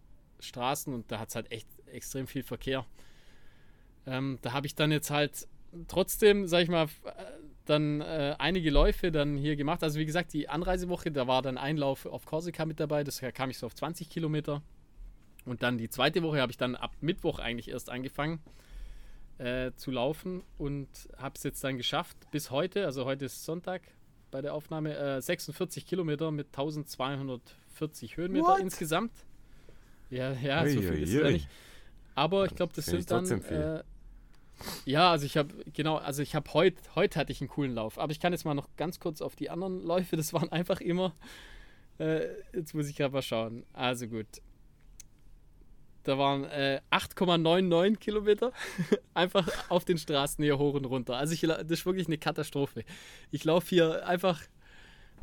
[0.41, 2.87] Straßen und da hat es halt echt extrem viel Verkehr.
[4.07, 5.49] Ähm, da habe ich dann jetzt halt
[5.89, 6.87] trotzdem, sag ich mal,
[7.65, 9.83] dann äh, einige Läufe dann hier gemacht.
[9.83, 13.21] Also wie gesagt, die Anreisewoche, da war dann ein Lauf auf Korsika mit dabei, das
[13.35, 14.63] kam ich so auf 20 Kilometer.
[15.45, 18.41] Und dann die zweite Woche habe ich dann ab Mittwoch eigentlich erst angefangen
[19.39, 23.83] äh, zu laufen und habe es jetzt dann geschafft bis heute, also heute ist Sonntag
[24.31, 28.61] bei der Aufnahme, äh, 46 Kilometer mit 1240 Höhenmeter What?
[28.61, 29.13] insgesamt.
[30.11, 31.49] Ja, ja, ui, so viel ui, ist ja nicht.
[32.15, 33.25] Aber ich glaube, das sind dann.
[33.27, 33.83] Äh,
[34.85, 37.99] ja, also ich habe genau, also ich habe heute, heute hatte ich einen coolen Lauf.
[37.99, 40.17] Aber ich kann jetzt mal noch ganz kurz auf die anderen Läufe.
[40.17, 41.15] Das waren einfach immer.
[41.99, 43.65] Äh, jetzt muss ich gerade mal schauen.
[43.73, 44.27] Also gut.
[46.09, 48.53] Da waren äh, 8,99 Kilometer
[49.15, 51.17] einfach auf den Straßen hier hoch und runter.
[51.17, 52.85] Also ich, das ist wirklich eine Katastrophe.
[53.31, 54.41] Ich laufe hier einfach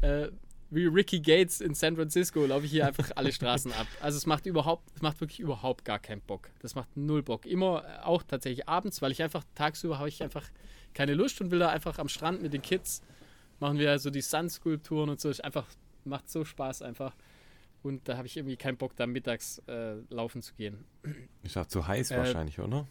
[0.02, 0.28] äh,
[0.70, 3.88] wie Ricky Gates in San Francisco, laufe ich hier einfach alle Straßen ab.
[4.02, 6.50] Also es macht überhaupt, es macht wirklich überhaupt gar keinen Bock.
[6.60, 7.46] Das macht null Bock.
[7.46, 10.50] Immer äh, auch tatsächlich abends, weil ich einfach tagsüber habe ich einfach
[10.94, 13.02] keine Lust und will da einfach am Strand mit den Kids
[13.60, 15.30] machen wir so die Sun-Skulpturen und so.
[15.30, 15.66] Es einfach
[16.04, 17.16] macht so Spaß einfach.
[17.86, 20.86] Und da habe ich irgendwie keinen Bock, da mittags äh, laufen zu gehen.
[21.44, 22.88] Ist auch zu heiß äh, wahrscheinlich, oder?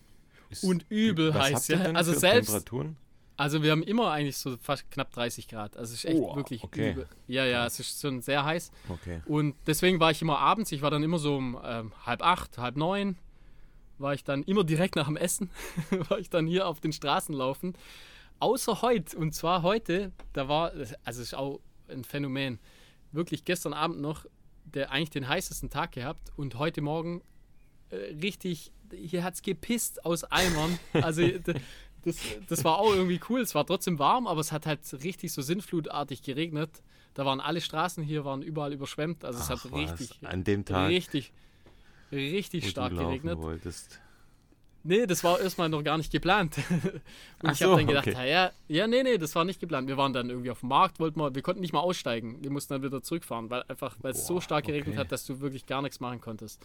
[0.51, 1.81] Ist, und übel heiß, ja.
[1.95, 2.51] Also selbst.
[2.51, 2.97] Temperaturen?
[3.37, 5.77] Also wir haben immer eigentlich so fast knapp 30 Grad.
[5.77, 6.93] Also es ist echt oh, wirklich okay.
[6.93, 7.09] übel.
[7.27, 8.71] Ja, ja, es ist schon sehr heiß.
[8.89, 9.21] Okay.
[9.27, 12.57] Und deswegen war ich immer abends, ich war dann immer so um ähm, halb acht,
[12.59, 13.19] halb neun,
[13.99, 15.51] war ich dann immer direkt nach dem Essen,
[16.09, 17.73] war ich dann hier auf den Straßen laufen.
[18.39, 22.61] Außer heute, und zwar heute, da war, also es ist auch ein Phänomen.
[23.11, 24.25] Wirklich gestern Abend noch
[24.65, 27.23] der eigentlich den heißesten Tag gehabt und heute Morgen
[27.91, 30.79] äh, richtig, hier hat es gepisst aus Eimern.
[30.93, 31.23] Also
[32.05, 32.17] das,
[32.49, 33.41] das war auch irgendwie cool.
[33.41, 36.83] Es war trotzdem warm, aber es hat halt richtig so sinnflutartig geregnet.
[37.15, 39.25] Da waren alle Straßen hier, waren überall überschwemmt.
[39.25, 40.01] Also es Ach, hat was.
[40.01, 41.33] richtig, An dem Tag, richtig,
[42.11, 43.39] richtig stark geregnet.
[43.39, 44.01] wolltest.
[44.87, 46.59] Nee, das war erstmal noch gar nicht geplant.
[46.71, 47.03] Und
[47.43, 48.31] Ach ich so, habe dann gedacht, okay.
[48.31, 49.89] ja, ja, nee, nee, das war nicht geplant.
[49.89, 52.37] Wir waren dann irgendwie auf dem Markt, wollten wir, wir konnten nicht mal aussteigen.
[52.43, 54.99] Wir mussten dann wieder zurückfahren, weil einfach, weil es so stark geregnet okay.
[54.99, 56.65] hat, dass du wirklich gar nichts machen konntest.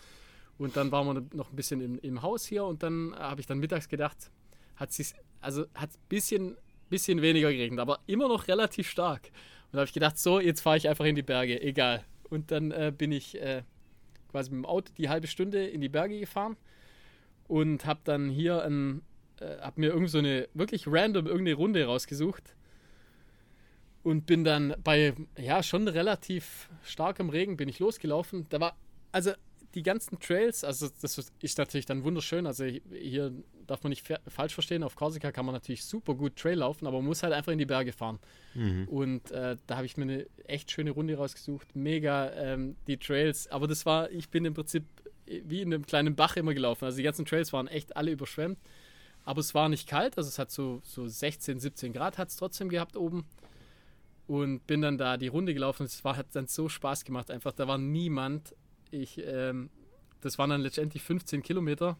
[0.58, 3.48] Und dann waren wir noch ein bisschen im, im Haus hier und dann habe ich
[3.48, 4.30] dann mittags gedacht,
[4.76, 6.58] hat sich, also hat ein bisschen,
[6.90, 9.28] bisschen weniger geregnet, aber immer noch relativ stark.
[9.28, 12.04] Und da habe ich gedacht, so, jetzt fahre ich einfach in die Berge, egal.
[12.30, 13.64] Und dann äh, bin ich äh,
[14.30, 16.58] quasi mit dem Auto die halbe Stunde in die Berge gefahren
[17.50, 19.02] und habe dann hier ein,
[19.42, 22.56] äh, habe mir irgend so eine wirklich random irgendeine Runde rausgesucht
[24.04, 28.46] und bin dann bei ja schon relativ starkem Regen bin ich losgelaufen.
[28.50, 28.78] Da war
[29.12, 29.32] also
[29.76, 32.48] die ganzen Trails, also das ist natürlich dann wunderschön.
[32.48, 33.32] Also hier
[33.68, 34.82] darf man nicht fa- falsch verstehen.
[34.84, 37.60] Auf Korsika kann man natürlich super gut Trail laufen, aber man muss halt einfach in
[37.60, 38.20] die Berge fahren.
[38.56, 38.88] Mhm.
[38.88, 41.76] Und äh, da habe ich mir eine echt schöne Runde rausgesucht.
[41.76, 43.48] Mega ähm, die Trails.
[43.52, 44.86] Aber das war, ich bin im Prinzip
[45.46, 46.86] wie in einem kleinen Bach immer gelaufen.
[46.86, 48.60] Also die ganzen Trails waren echt alle überschwemmt.
[49.26, 52.36] Aber es war nicht kalt, also es hat so, so 16, 17 Grad hat es
[52.36, 53.26] trotzdem gehabt oben.
[54.28, 55.86] Und bin dann da die Runde gelaufen.
[55.86, 57.32] Es war, hat dann so Spaß gemacht.
[57.32, 58.56] Einfach, da war niemand.
[58.92, 59.70] Ich, ähm,
[60.22, 61.98] das waren dann letztendlich 15 Kilometer.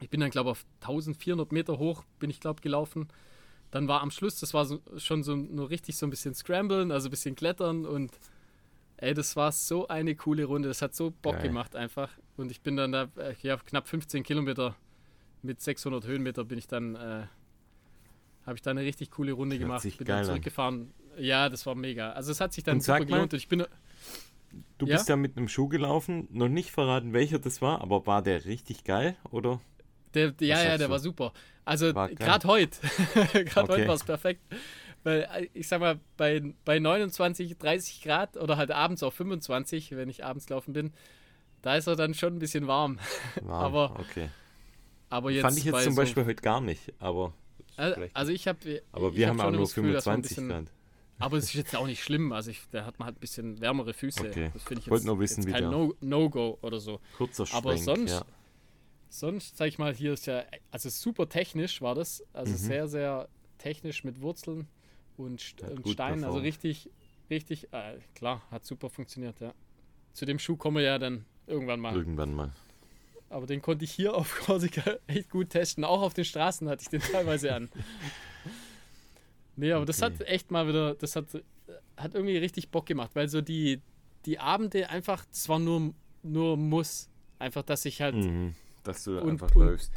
[0.00, 3.08] Ich bin dann, glaube ich, auf 1400 Meter hoch, bin ich, glaube gelaufen.
[3.70, 6.90] Dann war am Schluss, das war so, schon so nur richtig so ein bisschen Scramblen,
[6.90, 8.12] also ein bisschen Klettern und
[9.02, 10.68] ey, das war so eine coole Runde.
[10.68, 11.42] Das hat so Bock Geil.
[11.48, 12.10] gemacht einfach.
[12.36, 14.76] Und ich bin dann da, äh, ja, knapp 15 Kilometer
[15.42, 17.26] mit 600 Höhenmeter bin ich dann, äh,
[18.46, 19.98] habe ich da eine richtig coole Runde Hört gemacht.
[19.98, 20.24] Bin dann an.
[20.24, 20.94] zurückgefahren.
[21.18, 22.12] Ja, das war mega.
[22.12, 23.64] Also es hat sich dann Und super mal- gelohnt und ich bin,
[24.78, 24.96] Du Ja?
[24.96, 28.44] bist da mit einem Schuh gelaufen, noch nicht verraten, welcher das war, aber war der
[28.44, 29.60] richtig geil, oder?
[30.12, 30.90] Der, ja, ja, der du?
[30.90, 31.32] war super.
[31.64, 32.78] Also gerade heute,
[33.32, 33.66] gerade Okay.
[33.72, 34.42] heute war es perfekt.
[35.04, 39.96] Weil äh, ich sag mal, bei, bei 29, 30 Grad oder halt abends auf 25,
[39.96, 40.92] wenn ich abends laufen bin,
[41.62, 42.98] da ist er dann schon ein bisschen warm.
[43.42, 44.28] War, Aber okay.
[45.10, 47.34] Aber jetzt Fand ich jetzt zum so- Beispiel heute gar nicht, aber
[47.76, 48.82] Also, also ich habe.
[48.92, 50.64] aber wir haben auch nur 25 bisschen, Grad.
[51.18, 52.32] Aber es ist jetzt auch nicht schlimm.
[52.32, 54.26] Also ich, da hat man halt ein bisschen wärmere Füße.
[54.28, 54.50] Okay.
[54.54, 57.00] Das finde ich jetzt, nur wissen, jetzt kein der- No- No-Go oder so.
[57.16, 58.24] Kurzer Schwenk, Aber sonst, ja.
[59.08, 62.24] sonst sag ich mal, hier ist ja, also super technisch war das.
[62.32, 62.56] Also Mhm.
[62.56, 64.66] sehr, sehr technisch mit Wurzeln
[65.24, 66.24] und, Hat und gut Steinen.
[66.24, 66.44] Also performt.
[66.46, 66.90] richtig,
[67.30, 69.54] richtig, äh, klar, hat super funktioniert, ja.
[70.12, 71.94] Zu dem Schuh kommen wir ja dann irgendwann mal.
[71.96, 72.52] Irgendwann mal.
[73.30, 75.84] Aber den konnte ich hier auf Korsika echt gut testen.
[75.84, 77.70] Auch auf den Straßen hatte ich den teilweise an.
[79.56, 80.12] Nee, aber das Okay.
[80.14, 81.26] hat echt mal wieder, das hat,
[81.96, 83.80] hat irgendwie richtig Bock gemacht, weil so die,
[84.26, 87.08] die Abende einfach, das war nur, nur Muss.
[87.38, 88.54] Einfach, dass ich halt Mhm.
[88.84, 89.92] Dass du Und- einfach und- läufst.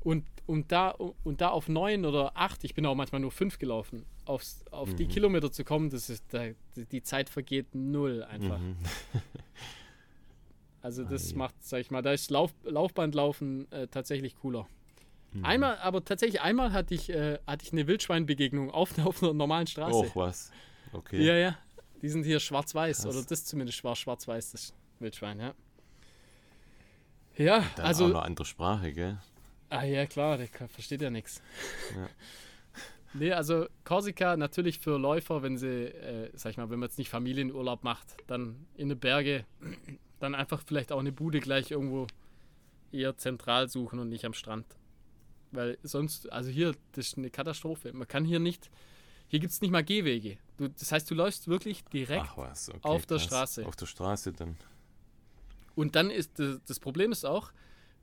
[0.00, 3.58] und, und, da, und da auf neun oder acht, ich bin auch manchmal nur fünf
[3.58, 5.08] gelaufen, aufs, auf die Mhm.
[5.08, 8.58] Kilometer zu kommen, das ist, da, die Zeit vergeht null einfach.
[8.58, 8.76] Mhm.
[10.80, 14.66] Also das macht, sag ich mal, da ist Lauf, Laufbandlaufen äh, tatsächlich cooler.
[15.32, 15.44] Mhm.
[15.44, 19.66] Einmal, aber tatsächlich einmal hatte ich, äh, hatte ich eine Wildschweinbegegnung auf, auf einer normalen
[19.66, 19.92] Straße.
[19.98, 20.52] Och, was.
[20.92, 21.20] Okay.
[21.22, 21.58] Ja, ja.
[22.00, 23.06] Die sind hier schwarz-weiß.
[23.06, 25.54] Oder das zumindest war schwarz-weiß, das Wildschwein, ja.
[27.36, 28.08] Ja, Dann auch also.
[28.08, 29.18] noch andere Sprache, gell?
[29.70, 31.42] Ah ja, klar, der versteht ja nichts.
[31.96, 32.08] Ja.
[33.14, 36.98] Nee, also Korsika natürlich für Läufer, wenn sie, äh, sag ich mal, wenn man jetzt
[36.98, 39.44] nicht Familienurlaub macht, dann in den Berge,
[40.20, 42.06] dann einfach vielleicht auch eine Bude gleich irgendwo
[42.92, 44.66] eher zentral suchen und nicht am Strand.
[45.52, 47.92] Weil sonst, also hier, das ist eine Katastrophe.
[47.92, 48.70] Man kann hier nicht,
[49.28, 50.38] hier gibt es nicht mal Gehwege.
[50.58, 53.26] Du, das heißt, du läufst wirklich direkt was, okay, auf der krass.
[53.26, 53.66] Straße.
[53.66, 54.56] Auf der Straße dann.
[55.74, 57.52] Und dann ist das, das Problem ist auch,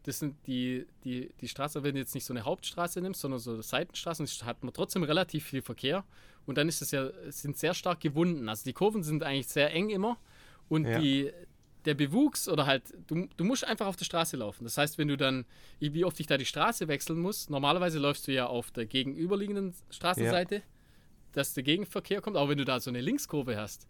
[0.06, 3.40] das sind die, die, die Straße, wenn du jetzt nicht so eine Hauptstraße nimmst, sondern
[3.40, 6.04] so Seitenstraßen, hat man trotzdem relativ viel Verkehr.
[6.46, 8.48] Und dann ist es ja, sind sehr stark gewunden.
[8.48, 10.18] Also die Kurven sind eigentlich sehr eng immer.
[10.70, 11.00] Und Ja.
[11.00, 11.32] die,
[11.86, 14.64] der Bewuchs oder halt, du, du musst einfach auf der Straße laufen.
[14.64, 15.46] Das heißt, wenn du dann,
[15.80, 19.74] wie oft ich da die Straße wechseln muss, normalerweise läufst du ja auf der gegenüberliegenden
[19.90, 20.62] Straßenseite,
[21.32, 22.38] dass der Gegenverkehr kommt.
[22.38, 23.88] Aber wenn du da so eine Linkskurve hast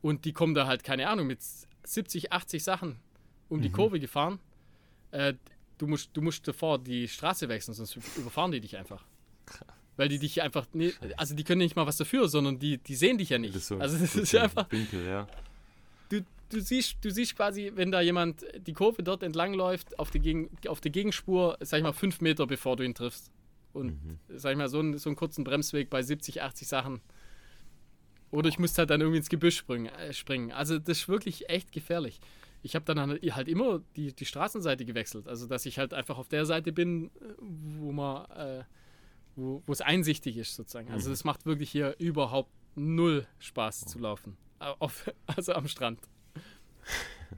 [0.00, 1.40] und die kommen da halt, keine Ahnung, mit
[1.84, 2.96] 70, 80 Sachen
[3.48, 3.72] um die Mhm.
[3.74, 4.38] Kurve gefahren,
[5.12, 5.34] äh,
[5.78, 9.04] du, musst, du musst davor die Straße wechseln, sonst überfahren die dich einfach.
[9.96, 12.94] Weil die dich einfach, nee, also die können nicht mal was dafür, sondern die, die
[12.94, 13.54] sehen dich ja nicht.
[13.54, 15.26] Das so also das ist ein einfach, Winkel, ja.
[16.08, 20.10] du, du, siehst, du siehst quasi, wenn da jemand die Kurve dort entlang läuft, auf
[20.10, 23.30] der, Gegen, auf der Gegenspur, sag ich mal, fünf Meter bevor du ihn triffst.
[23.72, 24.18] Und Mhm.
[24.36, 27.00] sag ich mal, so, einen- so einen kurzen Bremsweg bei 70, 80 Sachen.
[28.30, 29.86] Oder ich musste halt dann irgendwie ins Gebüsch springen.
[29.86, 30.50] Äh, springen.
[30.52, 32.20] Also das ist wirklich echt gefährlich.
[32.62, 32.98] Ich habe dann
[33.34, 35.26] halt immer die, die Straßenseite gewechselt.
[35.28, 38.64] Also dass ich halt einfach auf der Seite bin, äh, wo man, äh,
[39.36, 40.90] wo es einsichtig ist sozusagen.
[40.90, 41.14] Also Mhm.
[41.14, 44.36] es macht wirklich hier überhaupt null Spaß zu laufen.
[44.58, 46.00] auf, also am Strand.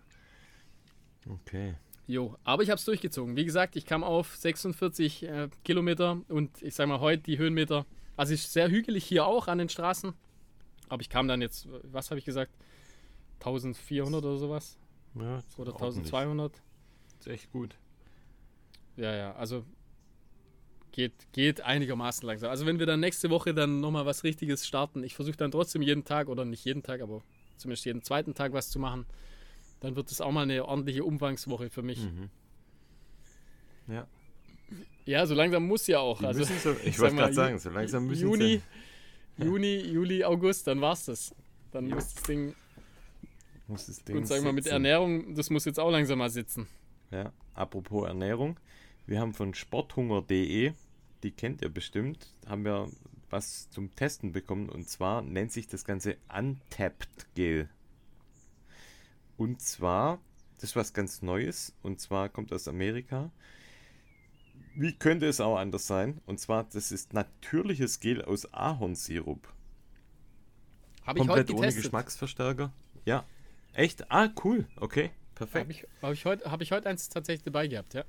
[1.28, 1.74] Okay.
[2.08, 3.36] Jo, aber ich habe es durchgezogen.
[3.36, 7.86] Wie gesagt, ich kam auf 46 äh, Kilometer und ich sag mal heute die Höhenmeter.
[8.16, 10.12] Also es ist sehr hügelig hier auch an den Straßen.
[10.88, 12.52] Aber ich kam dann jetzt, was habe ich gesagt?
[13.38, 14.76] 1400 oder sowas?
[15.14, 16.12] Ja, Oder ordentlich.
[16.12, 16.62] 1200?
[17.20, 17.76] Ist echt gut.
[18.96, 19.64] Ja, ja, also
[20.92, 22.50] geht, geht einigermaßen langsam.
[22.50, 25.82] Also wenn wir dann nächste Woche dann nochmal was Richtiges starten, ich versuche dann trotzdem
[25.82, 27.22] jeden Tag oder nicht jeden Tag, aber
[27.56, 29.06] zumindest jeden zweiten Tag was zu machen,
[29.80, 31.98] dann wird es auch mal eine ordentliche Umfangswoche für mich.
[32.04, 32.28] Mhm.
[33.88, 34.06] Ja.
[35.04, 36.20] Ja, so langsam muss ja auch.
[36.20, 38.62] Die also so, ich wollte mal, gerade sagen, so langsam müssen Juni,
[39.38, 39.44] sie.
[39.44, 41.34] Juni, Juli, August, dann war's das.
[41.72, 41.94] Dann Ja.
[41.96, 42.54] muss das Ding,
[43.72, 44.66] Muss das Ding und sag mal, mit.
[44.66, 46.68] Ernährung, das muss jetzt auch langsam mal sitzen.
[47.10, 48.60] Ja, apropos Ernährung.
[49.06, 50.72] Wir haben von sporthunger.de,
[51.22, 52.90] die kennt ihr bestimmt, haben wir
[53.30, 57.70] was zum Testen bekommen und zwar nennt sich das Ganze Untapped Gel.
[59.38, 60.20] Und zwar,
[60.56, 63.30] das ist was ganz Neues und zwar kommt aus Amerika.
[64.74, 66.20] Wie könnte es auch anders sein?
[66.26, 69.48] Und zwar, das ist natürliches Gel aus Ahornsirup.
[71.06, 71.82] Habe ich heute Komplett ohne getestet.
[71.84, 72.72] Geschmacksverstärker.
[73.06, 73.24] Ja.
[73.72, 74.10] Echt?
[74.10, 74.66] Ah, cool.
[74.76, 75.64] Okay, perfekt.
[75.64, 78.04] Habe ich, hab ich, heute, hab ich heute eins tatsächlich dabei gehabt, ja.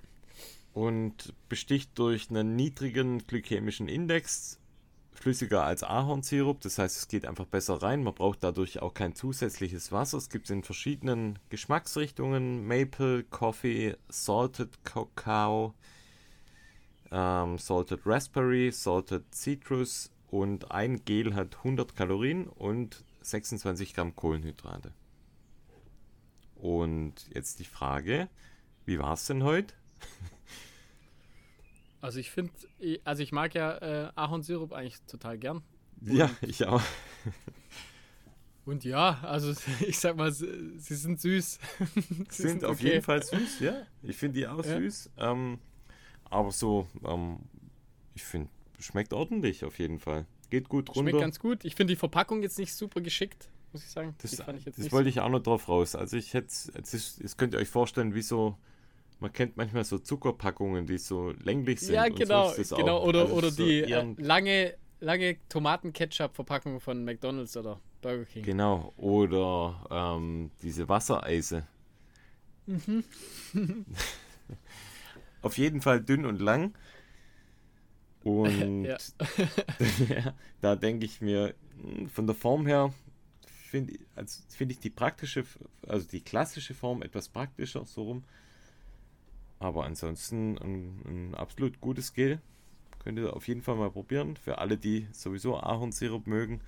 [0.73, 4.59] und besticht durch einen niedrigen glykämischen Index,
[5.13, 8.03] flüssiger als Ahornsirup, das heißt, es geht einfach besser rein.
[8.03, 10.17] Man braucht dadurch auch kein zusätzliches Wasser.
[10.17, 15.73] Es gibt es in verschiedenen Geschmacksrichtungen: Maple, Coffee, Salted Cacao,
[17.11, 24.93] ähm, Salted Raspberry, Salted Citrus und ein Gel hat 100 Kalorien und 26 Gramm Kohlenhydrate.
[26.63, 28.29] Und jetzt die Frage:
[28.85, 29.73] Wie war es denn heute?
[32.01, 32.51] Also ich finde,
[33.05, 35.63] also ich mag ja äh, Ahornsirup eigentlich total gern.
[36.01, 36.81] Ja, ich auch.
[38.65, 39.53] Und ja, also
[39.87, 41.59] ich sag mal, sie, sie sind süß.
[42.29, 42.89] sie Sind auf okay.
[42.89, 43.83] jeden Fall süß, ja.
[44.01, 44.79] Ich finde die auch Ja.
[44.79, 45.11] süß.
[45.17, 45.59] Ähm,
[46.25, 47.39] aber so, ähm,
[48.15, 48.49] ich finde,
[48.79, 50.25] schmeckt ordentlich auf jeden Fall.
[50.49, 51.09] Geht gut runter.
[51.11, 51.63] Schmeckt ganz gut.
[51.63, 54.15] Ich finde die Verpackung jetzt nicht super geschickt, muss ich sagen.
[54.21, 55.95] das ich jetzt das wollte ich auch noch drauf raus.
[55.95, 58.57] Also ich hätte, es ist- könnt ihr euch vorstellen, wie so,
[59.19, 61.95] man kennt manchmal so Zuckerpackungen, die so länglich sind.
[61.95, 62.97] Ja, und so genau, genau.
[62.97, 63.05] auch.
[63.07, 68.43] Oder, Also oder so die äh, lange, lange Tomaten-Ketchup-Verpackung von McDonalds oder Burger King.
[68.43, 71.65] Genau, oder ähm, diese Wassereise.
[72.65, 73.03] Mhm.
[75.41, 76.73] Auf jeden Fall dünn und lang.
[78.23, 78.97] Und Ja.
[80.61, 82.93] da denke ich mir, mh, von der Form her
[83.73, 85.45] finde also find ich die praktische,
[85.87, 88.23] also die klassische Form etwas praktischer, so rum.
[89.57, 92.39] Aber ansonsten ein, ein absolut gutes Gel.
[92.99, 94.37] Könnt ihr auf jeden Fall mal probieren.
[94.37, 96.61] Für alle, die sowieso Ahornsirup mögen.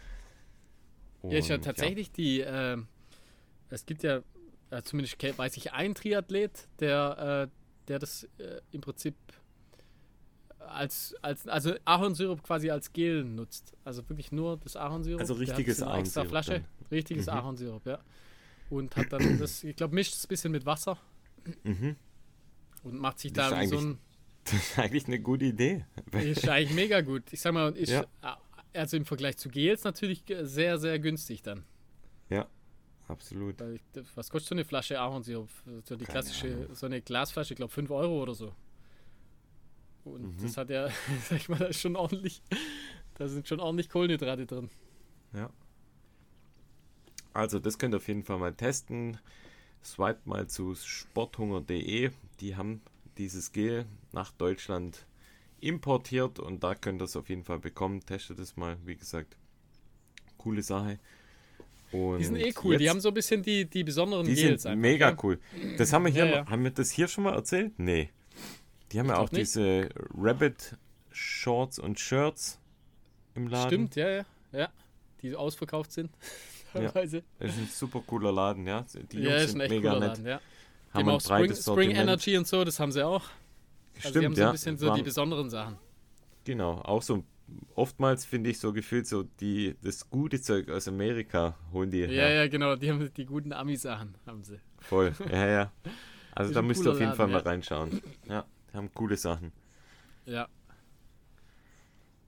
[1.21, 2.77] Ja, ist ja Und tatsächlich die, äh,
[3.69, 4.23] es gibt ja,
[4.71, 9.15] äh, zumindest weiß ich, einen Triathlet, der, äh, der das äh, im Prinzip
[10.67, 13.73] als, als, also Ahornsirup quasi als Gel nutzt.
[13.83, 15.19] Also wirklich nur das Ahornsirup.
[15.19, 16.63] Also richtiges eine extra Ahornsirup Flasche.
[16.91, 17.31] Richtiges Mhm.
[17.33, 17.99] Ahornsirup, ja.
[18.69, 20.97] Und hat dann das, ich glaube, mischt es ein bisschen mit Wasser
[21.63, 21.95] Mhm.
[22.83, 23.99] und macht sich Das da wie so ein,
[24.45, 25.85] Das ist eigentlich eine gute Idee.
[26.11, 27.23] ist eigentlich mega gut.
[27.31, 28.05] Ich sag mal, ist, Ja.
[28.73, 31.63] also im Vergleich zu Gels natürlich sehr, sehr günstig dann.
[32.29, 32.47] Ja,
[33.07, 33.55] absolut.
[34.15, 35.49] Was kostet so eine Flasche Ahornsirup?
[35.85, 36.75] So die Keine klassische, Ahnung.
[36.75, 38.53] so eine Glasflasche, ich glaube 5 Euro oder so.
[40.05, 40.41] Und Mhm.
[40.43, 40.87] das hat ja,
[41.29, 42.41] sag ich mal, da schon ordentlich,
[43.15, 44.69] da sind schon ordentlich Kohlenhydrate drin.
[45.33, 45.49] Ja.
[47.33, 49.17] Also, das könnt ihr auf jeden Fall mal testen.
[49.83, 52.11] Swipe mal zu sporthunger.de.
[52.39, 52.81] Die haben
[53.17, 55.05] dieses Gel nach Deutschland
[55.59, 57.99] importiert und da könnt ihr es auf jeden Fall bekommen.
[58.05, 59.35] Testet es mal, wie gesagt.
[60.37, 60.99] Coole Sache.
[61.91, 64.63] Und Die sind eh cool, die haben so ein bisschen die, die besonderen die Gels
[64.63, 65.17] sind einfach, mega ja.
[65.23, 65.39] cool.
[65.77, 66.45] Das haben wir hier, Ja, ja.
[66.47, 67.77] haben wir das hier schon mal erzählt?
[67.77, 68.09] Nee.
[68.95, 69.55] Die haben Ich ja auch glaub nicht.
[69.55, 70.77] diese Rabbit
[71.11, 72.61] Shorts und Shirts
[73.33, 73.67] im Laden.
[73.67, 74.69] Stimmt, ja, ja, ja.
[75.21, 76.09] Die ausverkauft sind.
[76.73, 76.91] Ja.
[76.91, 77.23] Teilweise.
[77.39, 78.85] Das ist ein super cooler Laden, ja.
[79.09, 80.09] Die Jungs Ja, ist ein echt mega cooler nett.
[80.17, 80.41] Laden, ja.
[80.93, 81.91] Die Haben auch Spring, Spring.
[81.91, 83.23] Energy und so, das haben sie auch.
[83.95, 84.47] Also Stimmt, die haben so ja.
[84.47, 85.77] ein bisschen so die besonderen Sachen.
[86.43, 87.23] Genau, auch so
[87.75, 92.07] oftmals finde ich so gefühlt so die das gute Zeug aus Amerika holen die Ja,
[92.07, 92.33] her.
[92.33, 94.59] ja, genau, die haben die guten Ami-Sachen, haben sie.
[94.79, 95.13] Voll.
[95.31, 95.71] Ja, ja.
[96.37, 97.49] Also da müsst ihr auf jeden Fall Laden, mal ja.
[97.49, 98.01] reinschauen.
[98.27, 98.45] Ja,
[98.75, 99.51] haben coole Sachen.
[100.25, 100.47] Ja.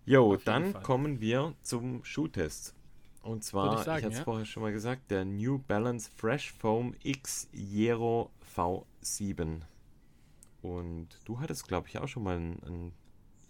[0.06, 0.84] Jo, dann Fall.
[0.84, 2.74] kommen wir zum Schuhtest.
[3.22, 4.24] Und zwar, ich ich, hatte es ja.
[4.24, 9.62] vorher schon mal gesagt, der New Balance Fresh Foam X Aero V7.
[10.62, 12.94] Und du hattest, glaube ich, auch schon mal ein, ein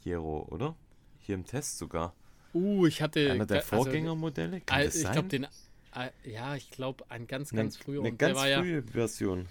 [0.03, 0.75] Aero, oder?
[1.19, 2.15] Hier im Test sogar.
[2.53, 3.31] Uh, ich hatte.
[3.31, 5.47] Einer der also, Vorgängermodelle, kann Al- das ich glaube, den
[6.23, 8.01] ja, ich glaube, ein ganz, ganz früher.
[8.01, 9.47] Eine ganz frühe ja, Version.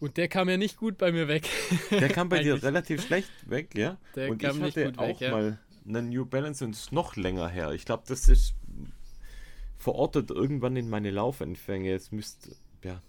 [0.00, 1.48] Und der kam ja nicht gut bei mir weg.
[1.90, 3.96] Der kam bei dir relativ schlecht weg, ja?
[4.16, 5.30] Der und kam ich nicht hatte gut weg, auch ja.
[5.30, 7.72] mal einen New Balance und ist noch länger her.
[7.72, 8.54] Ich glaube, das ist
[9.78, 11.92] verortet irgendwann in meine Laufempfänge.
[11.92, 13.02] Es müsste, ja,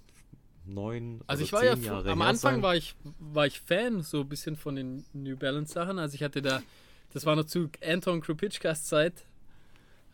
[0.65, 2.61] neun Also ich war ja, Jahre am Anfang sein.
[2.61, 5.99] war ich, war ich Fan so ein bisschen von den New Balance Sachen.
[5.99, 6.61] Also ich hatte da,
[7.13, 9.25] das war noch zu Anton Krupitschkas Zeit,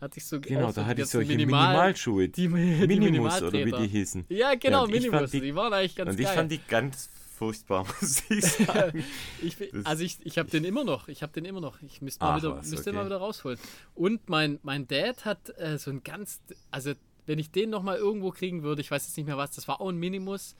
[0.01, 2.27] hatte ich so Genau, da hatte ich solche Minimal- Minimalschuhe.
[2.27, 4.25] die, die Minimus oder wie die hießen.
[4.29, 5.31] Ja, genau, und ich fand Minimus.
[5.31, 6.35] die- Die, waren eigentlich ganz und ich geil.
[6.35, 9.03] fand die ganz furchtbar, muss ich sagen.
[9.41, 11.07] Ich, also ich, ich habe den immer noch.
[11.07, 11.81] Ich habe den immer noch.
[11.81, 12.97] Ich müsste mal, Ach wieder, was, müsste okay.
[12.99, 13.59] mal wieder rausholen.
[13.95, 16.41] Und mein, mein Dad hat äh, so ein ganz,
[16.71, 16.93] also
[17.27, 19.67] wenn ich den noch mal irgendwo kriegen würde, ich weiß jetzt nicht mehr was, das
[19.67, 20.55] war auch ein Minimus.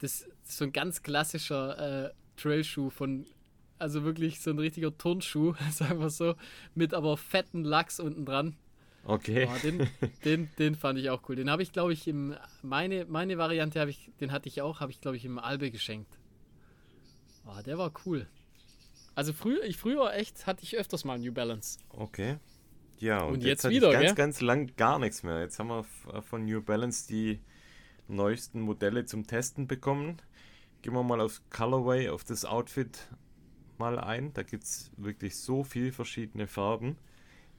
[0.00, 3.24] Das ist so ein ganz klassischer äh, Trailschuh von,
[3.78, 6.34] also wirklich so ein richtiger Turnschuh, sagen wir so,
[6.74, 8.56] mit aber fetten Lachs unten dran.
[9.08, 9.48] Okay.
[9.48, 9.88] Oh, den,
[10.24, 11.36] den, den fand ich auch cool.
[11.36, 14.80] Den habe ich, glaube ich, im meine, meine Variante habe ich, den hatte ich auch,
[14.80, 16.18] habe ich, glaube ich, im Albe geschenkt.
[17.46, 18.26] Oh, der war cool.
[19.14, 21.78] Also früher, ich früher echt hatte ich öfters mal New Balance.
[21.90, 22.38] Okay.
[22.98, 24.14] Ja, und, Und jetzt, jetzt wieder, ich ganz, gell?
[24.14, 25.40] ganz lang gar nichts mehr.
[25.40, 27.40] Jetzt haben wir äh, von New Balance die
[28.08, 30.16] neuesten Modelle zum Testen bekommen.
[30.82, 33.08] Gehen wir mal auf Colorway, auf das Outfit
[33.78, 34.32] mal ein.
[34.32, 36.96] Da gibt es wirklich so viele verschiedene Farben.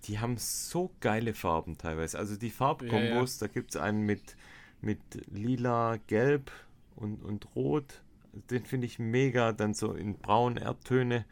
[0.08, 2.18] Die haben so geile Farben teilweise.
[2.18, 4.36] Also die Farbkombos, da gibt es einen mit,
[4.82, 6.52] mit lila, gelb
[6.96, 8.02] und, und rot.
[8.50, 9.52] Den finde ich mega.
[9.52, 11.26] Dann so in braun Erdtöne.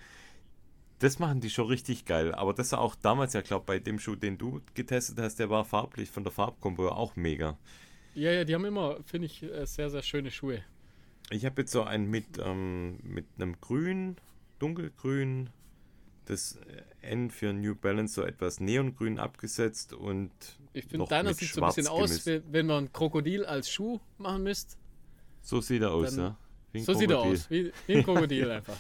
[1.00, 2.34] Das machen die schon richtig geil.
[2.34, 5.50] Aber das war auch damals ja, glaube bei dem Schuh, den du getestet hast, der
[5.50, 7.58] war farblich von der Farbkombo auch mega.
[8.14, 10.64] Ja, ja, die haben immer, finde ich, äh, sehr, sehr schöne Schuhe.
[11.32, 14.16] Ich habe jetzt so einen mit, ähm, mit einem grün,
[14.60, 15.50] dunkelgrün,
[16.26, 16.60] das
[17.02, 20.32] N für New Balance so etwas neongrün abgesetzt und
[20.74, 23.70] Ich finde, deiner mit sieht so ein bisschen schwarz aus, wenn man ein Krokodil als
[23.70, 24.76] Schuh machen müsste.
[25.42, 26.38] So sieht er aus, ja.
[26.74, 27.34] So sieht er Krokodil.
[27.34, 28.76] aus, wie, wie ein Krokodil einfach.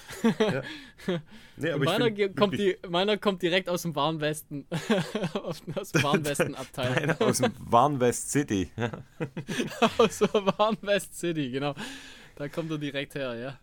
[1.57, 4.65] Nee, aber Und ich meiner, find kommt die, meiner kommt direkt aus dem Warnwesten.
[5.33, 7.15] aus dem Warnwesten-Abteil.
[7.19, 8.69] Aus dem Warnwest City.
[9.97, 11.73] aus der Warnwest City, genau.
[12.35, 13.59] Da kommt er direkt her, ja.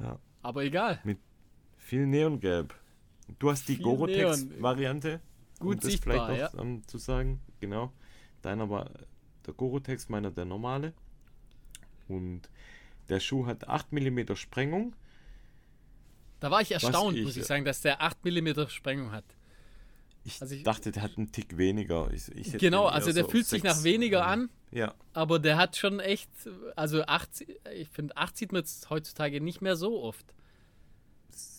[0.00, 0.18] Ja.
[0.42, 1.00] Aber egal.
[1.86, 2.74] Viel Neongelb.
[3.38, 5.20] Du hast die Gorotex-Variante.
[5.60, 7.40] Gut um das sichtbar, vielleicht noch ähm, zu sagen.
[7.60, 7.92] Genau.
[8.42, 8.90] Deiner war
[9.46, 10.92] der Gorotex, meiner der normale.
[12.08, 12.50] Und
[13.08, 14.94] der Schuh hat 8 mm Sprengung.
[16.40, 19.24] Da war ich erstaunt, ich- muss ich sagen, dass der 8 mm Sprengung hat.
[20.24, 22.10] Ich, Also ich- dachte, der hat einen Tick weniger.
[22.12, 25.76] Ich, Genau, also so der auf fühlt sich nach weniger an, Ja, aber der hat
[25.76, 26.30] schon echt,
[26.74, 30.34] also 8, ich finde 8 sieht man jetzt heutzutage nicht mehr so oft.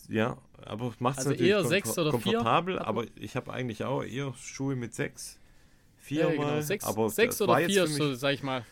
[0.10, 2.76] Ja, aber macht es Also natürlich eher sechs oder vier, komfortabel.
[2.76, 5.40] man- Aber ich habe eigentlich auch eher Schuhe mit 6.
[6.10, 6.36] Ja, Viermal.
[6.52, 8.66] genau, 6, aber sechs oder 4, für so mich- sag ich mal.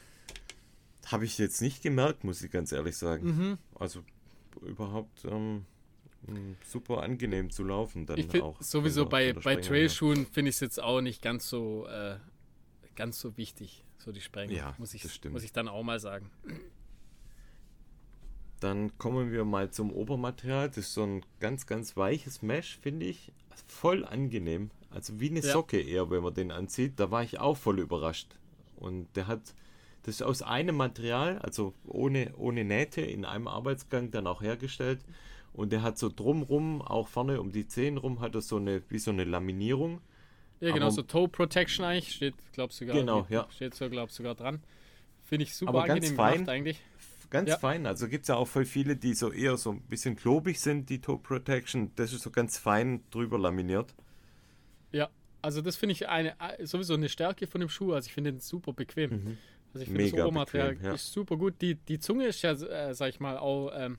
[1.07, 3.25] Habe ich jetzt nicht gemerkt, muss ich ganz ehrlich sagen.
[3.27, 3.57] Mhm.
[3.77, 4.03] Also
[4.61, 5.65] überhaupt ähm,
[6.27, 8.05] m, super angenehm zu laufen.
[8.05, 9.57] Dann Ich finde auch sowieso bei, bei.
[9.57, 12.15] Trailschuhen finde ich es jetzt auch nicht ganz so, äh,
[12.95, 14.55] ganz so wichtig, so die Sprengung.
[14.55, 15.33] Ja, muss ich, das stimmt.
[15.33, 16.31] muss ich dann auch mal sagen.
[18.59, 20.67] Dann kommen wir mal zum Obermaterial.
[20.69, 23.31] Das ist so ein ganz, ganz weiches Mesh, finde ich.
[23.67, 24.71] Voll angenehm.
[24.89, 25.51] Also wie eine Ja.
[25.51, 26.93] Socke eher, wenn man den anzieht.
[26.99, 28.35] Da war ich auch voll überrascht.
[28.77, 29.53] Und der hat,
[30.03, 34.99] das ist aus einem Material, also ohne, ohne Nähte, in einem Arbeitsgang dann auch hergestellt.
[35.53, 38.81] Und der hat so drumrum, auch vorne um die Zehen rum, hat er so eine,
[38.89, 40.01] wie so eine Laminierung.
[40.59, 43.47] Ja, genau, Aber- so Toe Protection eigentlich, steht, glaubst du, sogar, Genau, ja.
[43.51, 44.61] steht so, glaubst sogar dran.
[45.23, 46.33] Finde ich super Aber ganz angenehm fein.
[46.33, 46.81] gemacht eigentlich.
[47.35, 47.57] Ganz Ja.
[47.57, 47.85] fein.
[47.85, 50.89] Also gibt es ja auch voll viele, die so eher so ein bisschen klobig sind,
[50.89, 51.91] die Toe Protection.
[51.95, 53.93] Das ist so ganz fein drüber laminiert.
[54.91, 55.09] Ja,
[55.41, 57.93] also das finde ich eine, äh, sowieso eine Stärke von dem Schuh.
[57.93, 59.37] Also ich finde den super bequem.
[59.73, 60.19] Also ich finde das Mhm.
[60.21, 60.93] Obermaterial ja.
[60.93, 61.55] ist super gut.
[61.61, 63.97] Die, die Zunge ist ja, äh, sag ich mal, auch ähm,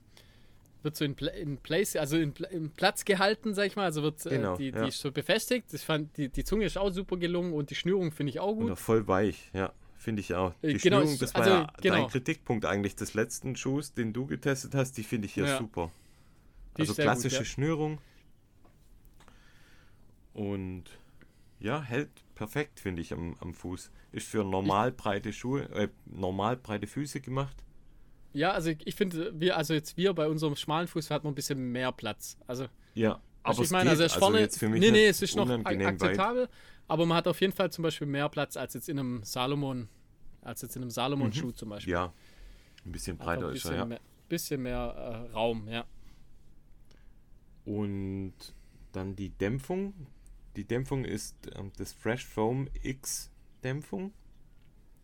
[0.83, 3.83] wird so in, Pla in Place, also in, Pla- in Platz gehalten, sag ich mal.
[3.85, 4.81] Also wird äh, Genau, die, ja.
[4.83, 5.73] die ist so befestigt.
[5.73, 8.51] Ich fand, die, die Zunge ist auch super gelungen und die Schnürung finde ich auch
[8.55, 8.71] Und gut.
[8.71, 9.71] auch voll weich, ja.
[9.97, 10.53] Finde ich auch.
[10.61, 11.95] Äh, Die genau, Schnürung, das war also, ja genau.
[11.95, 15.57] dein Kritikpunkt eigentlich des letzten Schuhs, den du getestet hast, die finde ich hier Ja.
[15.57, 15.91] super.
[16.77, 17.45] Die also sehr gut, klassische ja.
[17.45, 17.97] Schnürung.
[20.33, 20.83] Und
[21.59, 23.89] ja, hält perfekt, finde ich, am, am Fuß.
[24.11, 27.63] Ist für normal breite Schuhe, äh, normal breite Füße gemacht.
[28.33, 31.35] Ja, also ich, finde, wir, also jetzt wir bei unserem schmalen Fuß hat man ein
[31.35, 32.37] bisschen mehr Platz.
[32.45, 34.39] Also Ja, Aber aber ich meine, es also vorne.
[34.41, 36.49] jetzt für mich nee, nee, es ist noch ak unangenehm weit.
[36.87, 39.89] Aber man hat auf jeden Fall zum Beispiel mehr Platz als jetzt in einem Salomon,
[40.41, 41.93] als jetzt in einem Salomon-Schuh zum Beispiel.
[41.93, 41.99] Mhm.
[41.99, 42.13] Ja,
[42.85, 43.85] ein bisschen breiter ein ist er, bisschen ja.
[43.85, 45.85] mehr, bisschen mehr äh, Raum, ja.
[47.65, 48.33] Und
[48.93, 49.93] dann die Dämpfung.
[50.55, 53.29] Die Dämpfung ist ähm, das Fresh Foam X
[53.63, 54.13] Dämpfung.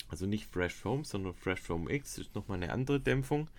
[0.07, 3.49] Also nicht Fresh Foam, sondern Fresh Foam X ist nochmal eine andere Dämpfung.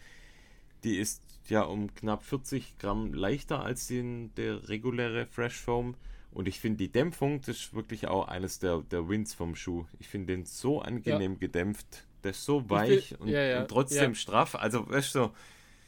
[0.85, 5.95] Die ist ja um knapp 40 Gramm leichter als den, der reguläre Fresh Foam.
[6.35, 9.87] Und ich finde die Dämpfung, das ist wirklich auch eines der, der Wins vom Schuh.
[10.01, 11.39] Ich finde den so angenehm ja.
[11.39, 12.07] gedämpft.
[12.25, 14.55] Der ist so weich will, und, ja, ja, und, trotzdem straff.
[14.57, 15.31] Also, weißt du,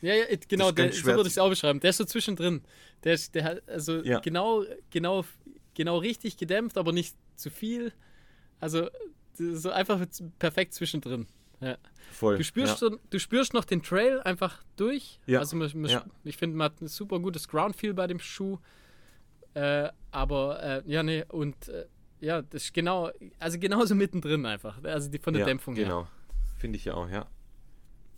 [0.03, 1.81] ja, ja, genau, der, so würde ich es auch beschreiben.
[1.81, 2.63] Der ist so zwischendrin.
[3.03, 5.25] Der ist, der hat, also genau, genau,
[5.75, 7.93] genau richtig gedämpft, aber nicht zu viel.
[8.61, 8.89] Also
[9.39, 10.05] so einfach
[10.39, 11.27] perfekt zwischendrin.
[11.61, 11.79] Ja.
[12.13, 12.37] Voll.
[12.37, 12.91] Du spürst, ja.
[12.91, 15.19] so, du spürst noch den Trail einfach durch.
[15.27, 15.41] Ja.
[15.41, 18.59] Also man, man, ich finde, man hat ein super gutes Groundfeel bei dem Schuh.
[19.57, 21.87] Äh, aber äh, ja, nee, und äh,
[22.21, 24.85] ja, das ist genau, also genauso mittendrin einfach.
[24.85, 25.87] Also die, von der Dämpfung genau.
[25.87, 25.97] her.
[25.97, 26.59] Genau.
[26.59, 27.27] Finde ich ja auch, ja.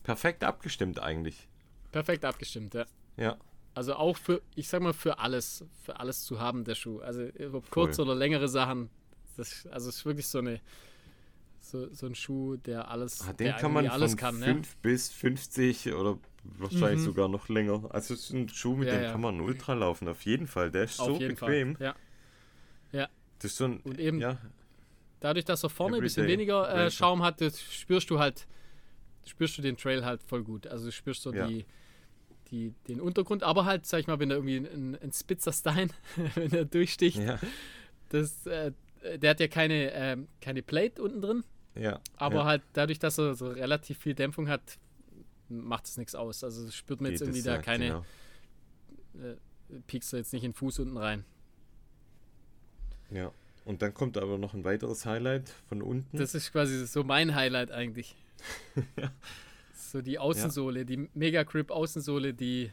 [0.03, 1.49] Perfekt abgestimmt eigentlich.
[1.93, 2.86] Perfekt abgestimmt, ja.
[3.16, 3.36] Ja.
[3.72, 6.99] Also auch für, ich sag mal, für alles, für alles zu haben, der Schuh.
[6.99, 8.91] Also ob kurz oder längere Sachen.
[9.36, 10.61] Das, also es ist wirklich so eine,
[11.68, 14.34] so, so ein Schuh, der alles, ah, den der kann man alles von kann.
[14.36, 14.76] 5 ne?
[14.82, 17.04] bis 50 oder wahrscheinlich mhm.
[17.04, 17.88] sogar noch länger.
[17.90, 19.12] Also es ist ein Schuh, mit ja, dem ja.
[19.12, 20.70] kann man ultra laufen, auf jeden Fall.
[20.70, 21.76] Der ist auf so bequem.
[21.76, 21.94] Fall.
[22.92, 22.98] Ja.
[23.00, 23.08] ja.
[23.38, 24.38] Das ist so ein, Und eben ja,
[25.20, 28.46] dadurch, dass er vorne ein bisschen weniger äh, Schaum hat, das spürst du halt,
[29.24, 30.66] spürst du den Trail halt voll gut.
[30.66, 31.64] Also du spürst so die,
[32.50, 35.92] die, den Untergrund, aber halt, sag ich mal, wenn er irgendwie ein, ein spitzer Stein,
[36.34, 37.20] wenn er durchsticht,
[38.08, 38.72] das, äh,
[39.16, 41.44] der hat ja keine, äh, keine Plate unten drin.
[41.74, 42.00] Ja.
[42.16, 42.44] Aber ja.
[42.44, 44.78] halt dadurch, dass er so relativ viel Dämpfung hat,
[45.48, 46.44] macht es nichts aus.
[46.44, 48.04] Also spürt man jetzt irgendwie da keine.
[49.14, 49.28] Genau.
[49.30, 49.36] Äh,
[49.86, 51.24] piekst du jetzt nicht in den Fuß unten rein.
[53.10, 53.32] Ja.
[53.64, 56.16] Und dann kommt aber noch ein weiteres Highlight von unten.
[56.16, 58.16] Das ist quasi so mein Highlight eigentlich.
[58.96, 59.10] ja.
[59.80, 60.84] So die Außensohle, ja.
[60.84, 62.70] die Mega Grip Außensohle, die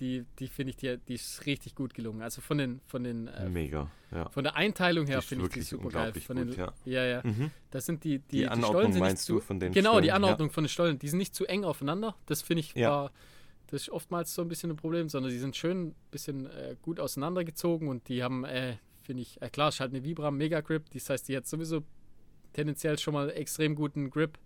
[0.00, 2.22] die, die finde ich, die, die ist richtig gut gelungen.
[2.22, 4.28] Also von den, von den äh, Mega, ja.
[4.30, 6.12] Von der Einteilung her finde ich die super geil.
[6.14, 6.72] Von den, gut, ja.
[6.84, 7.20] ja, ja.
[7.22, 7.50] Mhm.
[7.70, 10.48] Das sind die, die, die Anordnung die meinst du von den Genau, Stollen, die Anordnung
[10.48, 10.54] ja.
[10.54, 10.98] von den Stollen.
[10.98, 12.16] Die sind nicht zu eng aufeinander.
[12.26, 12.90] Das finde ich ja.
[12.90, 13.12] war,
[13.68, 16.76] das ist oftmals so ein bisschen ein Problem, sondern die sind schön ein bisschen äh,
[16.82, 20.60] gut auseinandergezogen und die haben, äh, finde ich, äh, klar, ist halt eine Vibram Mega
[20.60, 20.90] Grip.
[20.92, 21.84] Das heißt, die hat sowieso
[22.52, 24.38] tendenziell schon mal extrem guten Grip.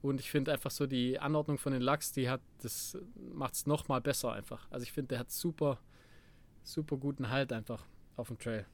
[0.00, 2.96] Und ich finde einfach so die Anordnung von den Lachs, die hat, das
[3.32, 4.66] macht es nochmal besser einfach.
[4.70, 5.80] Also ich finde, der hat super,
[6.62, 7.84] super guten Halt einfach
[8.16, 8.66] auf dem Trail.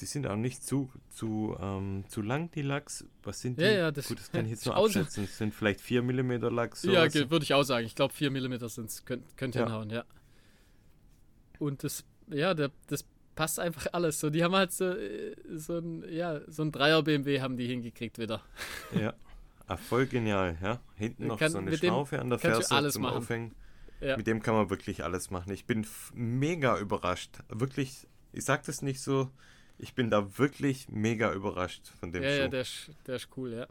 [0.00, 3.06] Die sind auch nicht zu, zu, ähm, zu lang, die Lachs.
[3.22, 3.64] Was sind die?
[3.64, 5.24] Ja, ja, das, Gut, das kann ich jetzt nur abschätzen.
[5.24, 6.82] Das sind vielleicht 4 mm Lachs.
[6.84, 7.86] Ja, würde ich auch sagen.
[7.86, 9.64] Ich glaube 4 mm sind es, könnt, könnt ja.
[9.64, 10.04] hinhauen, ja.
[11.58, 14.20] Und das, ja, der, das passt einfach alles.
[14.20, 17.66] So, die haben halt so, äh, so ein, ja, so ein Dreier BMW haben die
[17.66, 18.42] hingekriegt wieder.
[18.98, 19.14] Ja.
[19.68, 20.80] Ah, voll genial, ja.
[20.96, 23.16] Hinten noch kann, so eine Schnaufe an der Ferse alles zum machen.
[23.16, 23.54] Aufhängen.
[24.00, 24.16] Ja.
[24.16, 25.52] Mit dem kann man wirklich alles machen.
[25.52, 27.38] Ich bin mega überrascht.
[27.48, 29.30] Wirklich, ich sag das nicht so,
[29.78, 32.42] ich bin da wirklich mega überrascht von dem ja, Schuh.
[32.42, 33.66] Ja, der ist, der ist cool, ja.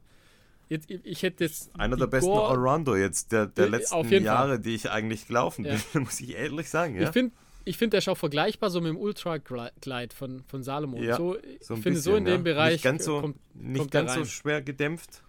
[0.68, 4.60] Jetzt, ich hätte jetzt Einer der besten Allrounder jetzt der, der letzten Jahre, Fall.
[4.60, 6.00] die ich eigentlich gelaufen bin, ja.
[6.00, 6.96] muss ich ehrlich sagen.
[6.96, 7.04] Ja?
[7.04, 7.36] Ich finde,
[7.66, 11.04] ich finde, der ist auch vergleichbar so mit dem Ultra Glide von, von Salomon.
[11.04, 13.92] Ja, so, ich so finde, so in dem Bereich nicht ganz so, kommt, nicht kommt
[13.92, 15.24] ganz so schwer gedämpft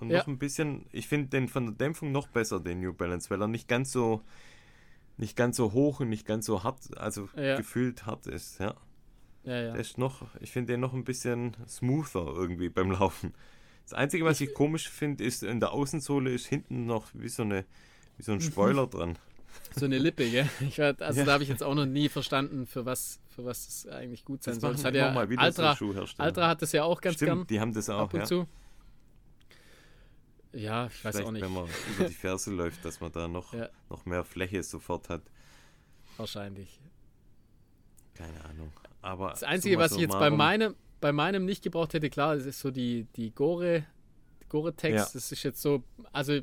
[0.00, 0.18] und ja.
[0.18, 3.40] noch ein bisschen, ich finde den von der Dämpfung noch besser, den New Balance, weil
[3.40, 4.22] er nicht ganz so
[5.18, 7.56] nicht ganz so hoch und nicht ganz so hart, also ja.
[7.56, 8.74] gefühlt hart ist, ja.
[9.44, 9.72] Ja, ja.
[9.72, 13.32] Der ist noch, ich finde den noch ein bisschen smoother irgendwie beim Laufen.
[13.84, 17.28] Das Einzige, was ich, ich komisch finde, ist, in der Außensohle ist hinten noch wie
[17.28, 17.64] so eine,
[18.16, 19.16] wie so ein Spoiler dran.
[19.76, 20.48] So eine Lippe, gell?
[20.76, 21.26] War, also ja.
[21.26, 24.42] da habe ich jetzt auch noch nie verstanden, für was, für was das eigentlich gut
[24.42, 24.72] sein das soll.
[24.72, 25.76] Das hat ja Altra,
[26.18, 27.46] Altra hat das ja auch ganz Stimmt, gern.
[27.46, 28.26] Die haben das auch, ab und ja.
[28.26, 28.48] zu.
[30.56, 31.42] Ja, ich weiß auch nicht.
[31.42, 33.68] wenn man über die Ferse läuft, dass man da noch, ja.
[33.90, 35.22] noch mehr Fläche sofort hat.
[36.16, 36.80] Wahrscheinlich.
[38.14, 38.72] Keine Ahnung.
[39.02, 42.46] Aber das Einzige, was ich jetzt bei meinem, bei meinem nicht gebraucht hätte, klar, das
[42.46, 43.84] ist so die, die Gore,
[44.48, 44.96] Gore-Text.
[44.96, 45.10] Ja.
[45.12, 46.40] Das ist jetzt so, also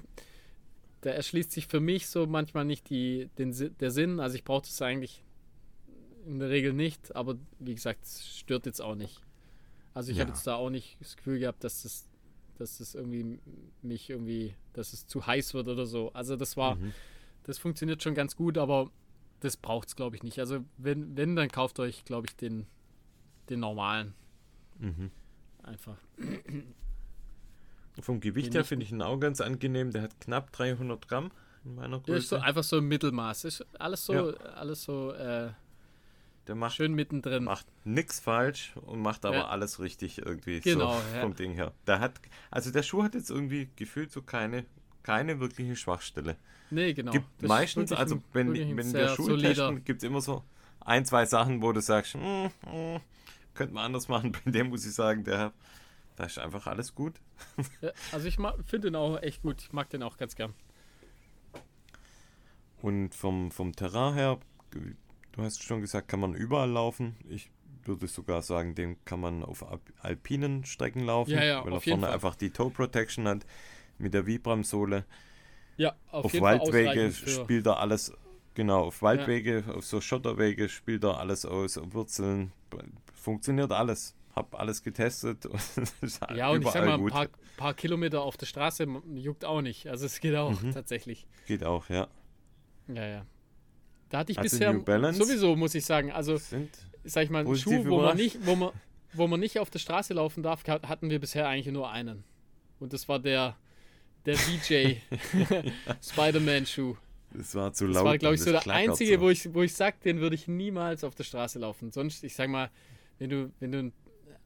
[1.01, 4.19] da erschließt sich für mich so manchmal nicht die, den, der Sinn.
[4.19, 5.23] Also ich brauche das eigentlich
[6.25, 9.21] in der Regel nicht, aber wie gesagt, es stört jetzt auch nicht.
[9.93, 10.21] Also ich ja.
[10.23, 12.07] habe jetzt da auch nicht das Gefühl gehabt, dass das
[12.57, 13.39] dass es irgendwie
[13.81, 16.11] mich irgendwie, dass es zu heiß wird oder so.
[16.13, 16.93] Also das war, mhm.
[17.43, 18.91] das funktioniert schon ganz gut, aber
[19.39, 20.39] das braucht es, glaube ich, nicht.
[20.39, 22.65] Also wenn, wenn, dann kauft euch, glaube ich, den,
[23.49, 24.13] den normalen.
[24.79, 25.11] Mhm.
[25.63, 25.97] Einfach.
[28.01, 29.91] Vom Gewicht her finde ich ihn auch ganz angenehm.
[29.91, 31.31] Der hat knapp 300 Gramm
[31.63, 32.05] in meiner Größe.
[32.05, 33.45] Der ist so einfach so im Mittelmaß.
[33.45, 34.35] Ist alles so, ja.
[34.55, 35.51] alles so äh,
[36.47, 37.45] der macht, Schön mittendrin.
[37.45, 39.47] Macht nichts falsch und macht aber ja.
[39.47, 41.73] alles richtig irgendwie genau, so vom Ding her.
[41.87, 42.19] Der hat,
[42.51, 44.65] also der Schuh hat jetzt irgendwie gefühlt so keine,
[45.03, 46.37] keine wirkliche Schwachstelle.
[46.69, 47.11] Nee, genau.
[47.11, 50.43] Gibt das meistens, also wenn, wenn der Schuh testen, gibt es immer so
[50.81, 52.99] ein, zwei Sachen, wo du sagst, mm, mm,
[53.53, 54.31] könnte man anders machen.
[54.45, 55.53] Bei dem muss ich sagen, der,
[56.15, 57.19] Da ist einfach alles gut.
[57.81, 59.61] Ja, also ich finde den auch echt gut.
[59.61, 60.53] Ich mag den auch ganz gern.
[62.81, 64.39] Und vom, vom Terrain her,
[65.33, 67.15] du hast schon gesagt, kann man überall laufen.
[67.29, 67.51] Ich
[67.83, 69.65] würde sogar sagen, den kann man auf
[69.99, 72.13] alpinen Strecken laufen, ja, ja, weil er vorne Fall.
[72.13, 73.45] einfach die Toe Protection hat
[73.97, 75.05] mit der Vibram-Sohle.
[75.75, 78.13] Ja, auf, auf Waldwege spielt er alles,
[78.53, 79.73] genau, auf Waldwege, ja.
[79.73, 82.53] auf so Schotterwege spielt er alles aus, auf Wurzeln,
[83.13, 84.15] funktioniert alles.
[84.35, 85.47] Hab alles getestet.
[86.35, 89.87] ja, und ich sag mal, ein paar, paar, Kilometer auf der Straße juckt auch nicht.
[89.87, 90.71] Also es geht auch mhm.
[90.71, 91.27] tatsächlich.
[91.45, 92.07] Geht auch, ja.
[92.87, 93.25] Ja, ja.
[94.13, 96.39] Da hatte ich also bisher sowieso, muss ich sagen, also
[97.03, 98.71] sag ich mal, einen Schuh, wo man, nicht, wo, man,
[99.11, 102.23] wo man nicht auf der Straße laufen darf, hatten wir bisher eigentlich nur einen.
[102.79, 103.57] Und das war der,
[104.27, 104.97] der BJ
[106.03, 106.95] Spider-Man-Schuh.
[107.33, 107.95] Das war zu laut.
[107.95, 109.21] Das war, glaube ich, so der einzige, so.
[109.21, 111.89] wo ich, wo ich sag, den würde ich niemals auf der Straße laufen.
[111.89, 112.69] Sonst, ich sag mal,
[113.17, 113.91] wenn du, wenn du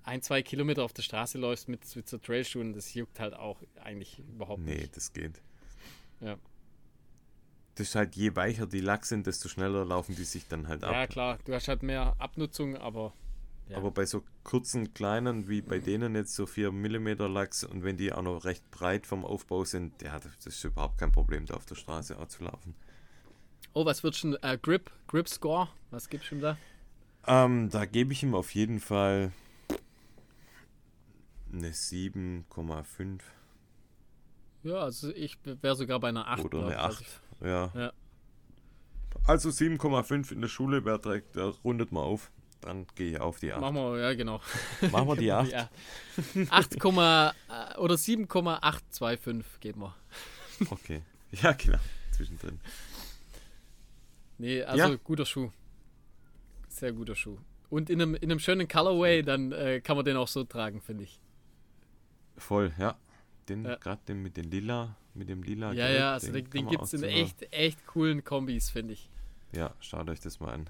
[0.04, 3.62] ein, zwei Kilometer auf der Straße läufst mit, mit so Trailschuhen, das juckt halt auch
[3.84, 4.82] eigentlich überhaupt nee, nicht.
[4.84, 5.42] Nee, das geht.
[6.22, 6.38] Ja.
[7.78, 10.84] Das ist halt, je weicher die Lack sind, desto schneller laufen die sich dann halt
[10.84, 10.94] ab.
[10.94, 13.14] Ja, klar, du hast halt mehr Abnutzung, aber.
[13.70, 13.78] Ja.
[13.78, 17.96] Aber bei so kurzen, kleinen, wie bei denen jetzt so 4 mm Lachs und wenn
[17.96, 21.54] die auch noch recht breit vom Aufbau sind, ja, das ist überhaupt kein Problem, da
[21.54, 22.74] auf der Straße auch zu laufen.
[23.74, 25.68] Oh, was wird schon äh, Grip, Grip Score?
[25.92, 26.58] Was gibt's schon da?
[27.28, 29.32] Ähm, da gebe ich ihm auf jeden Fall
[31.54, 33.20] eine 7,5.
[34.64, 36.46] Ja, also ich wäre sogar bei einer 8.
[36.46, 37.22] Oder eine 8.
[37.40, 37.72] Also ja.
[37.76, 37.94] ja.
[39.26, 42.32] Also 7,5 in der Schule, wer trägt, da rundet mal auf.
[42.62, 43.62] Dann gehe ich auf die 8.
[43.62, 44.42] Machen wir, ja genau.
[44.92, 45.54] Machen wir die 8.
[46.50, 49.96] 8, äh, oder 7,825 geben wir.
[50.72, 51.04] Okay.
[51.32, 51.78] Ja, genau.
[52.12, 52.60] Zwischendrin.
[54.38, 54.96] Nee, also ja.
[54.96, 55.52] guter Schuh.
[56.70, 57.38] Sehr guter Schuh.
[57.70, 60.82] Und in einem, in einem schönen Colorway, dann äh, kann man den auch so tragen,
[60.82, 61.20] finde ich.
[62.38, 62.98] Voll, ja.
[63.50, 63.76] Den, ja.
[63.76, 65.74] gerade den mit den lila, mit dem lila.
[65.74, 68.94] Ja, Gelb, ja, also den, den, den gibt es in echt, echt coolen Kombis, finde
[68.94, 69.10] ich.
[69.54, 70.70] Ja, schaut euch das mal an.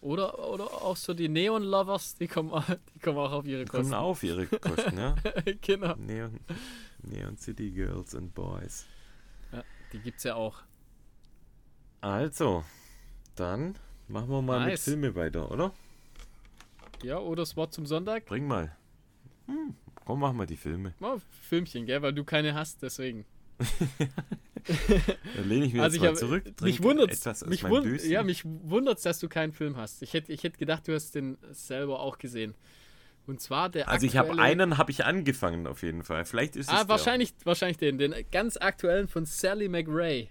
[0.00, 2.50] Oder, oder auch so die Neon-Lovers, die kommen,
[2.94, 3.86] die kommen auch auf ihre Kosten.
[3.86, 5.14] Die kommen auf ihre Kosten, ja.
[5.60, 5.94] genau.
[5.96, 6.40] Neon,
[7.02, 8.84] Neon City Girls and Boys.
[9.52, 10.62] Ja, die gibt's ja auch.
[12.00, 12.64] Also,
[13.36, 13.76] dann
[14.08, 14.70] machen wir mal nice.
[14.70, 15.72] mit Filme weiter, oder?
[17.04, 18.26] Ja, oder das Wort zum Sonntag?
[18.26, 18.76] Bring mal.
[19.46, 20.94] Hm, komm, machen wir die Filme.
[20.98, 23.24] Mal Filmchen, gell, weil du keine hast, deswegen.
[25.36, 26.44] Dann lehne ich mir also jetzt mal zurück.
[26.62, 27.10] Mich wundert
[27.46, 30.02] mich wund ja, mich wundert's, dass du keinen Film hast.
[30.02, 32.54] Ich hätte ich hätt gedacht, du hast den selber auch gesehen.
[33.26, 36.24] Und zwar der Also ich habe einen habe ich angefangen auf jeden Fall.
[36.24, 37.46] Vielleicht ist es Ah, wahrscheinlich der.
[37.46, 40.28] wahrscheinlich den, den ganz aktuellen von Sally McRae.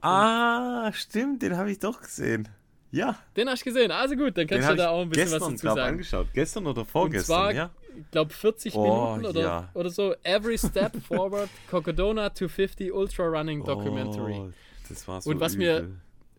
[0.00, 2.48] Ah, stimmt, den habe ich doch gesehen.
[2.92, 3.18] Ja.
[3.36, 3.90] Den hast du gesehen.
[3.90, 5.80] Also gut, dann kannst du da auch ein bisschen gestern, was dazu sagen.
[5.80, 6.26] angeschaut.
[6.32, 7.70] Gestern oder vorgestern, Und zwar, ja?
[7.98, 9.70] Ich glaube 40 oh, Minuten oder, ja.
[9.74, 10.14] oder so.
[10.22, 14.40] Every Step Forward Cocodona 250 Ultra Running Documentary.
[14.40, 14.50] Oh,
[14.88, 15.82] das war so Und was übel.
[15.82, 15.90] mir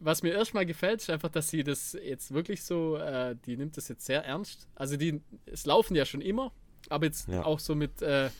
[0.01, 3.77] was mir erstmal gefällt, ist einfach, dass sie das jetzt wirklich so, äh, die nimmt
[3.77, 4.67] das jetzt sehr ernst.
[4.75, 6.51] Also die, es laufen ja schon immer,
[6.89, 7.45] aber jetzt ja.
[7.45, 8.31] auch so mit, äh,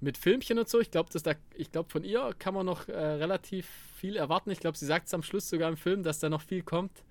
[0.00, 0.80] mit Filmchen und so.
[0.80, 3.66] Ich glaube, da, ich glaube, von ihr kann man noch äh, relativ
[3.96, 4.50] viel erwarten.
[4.50, 7.02] Ich glaube, sie sagt es am Schluss sogar im Film, dass da noch viel kommt.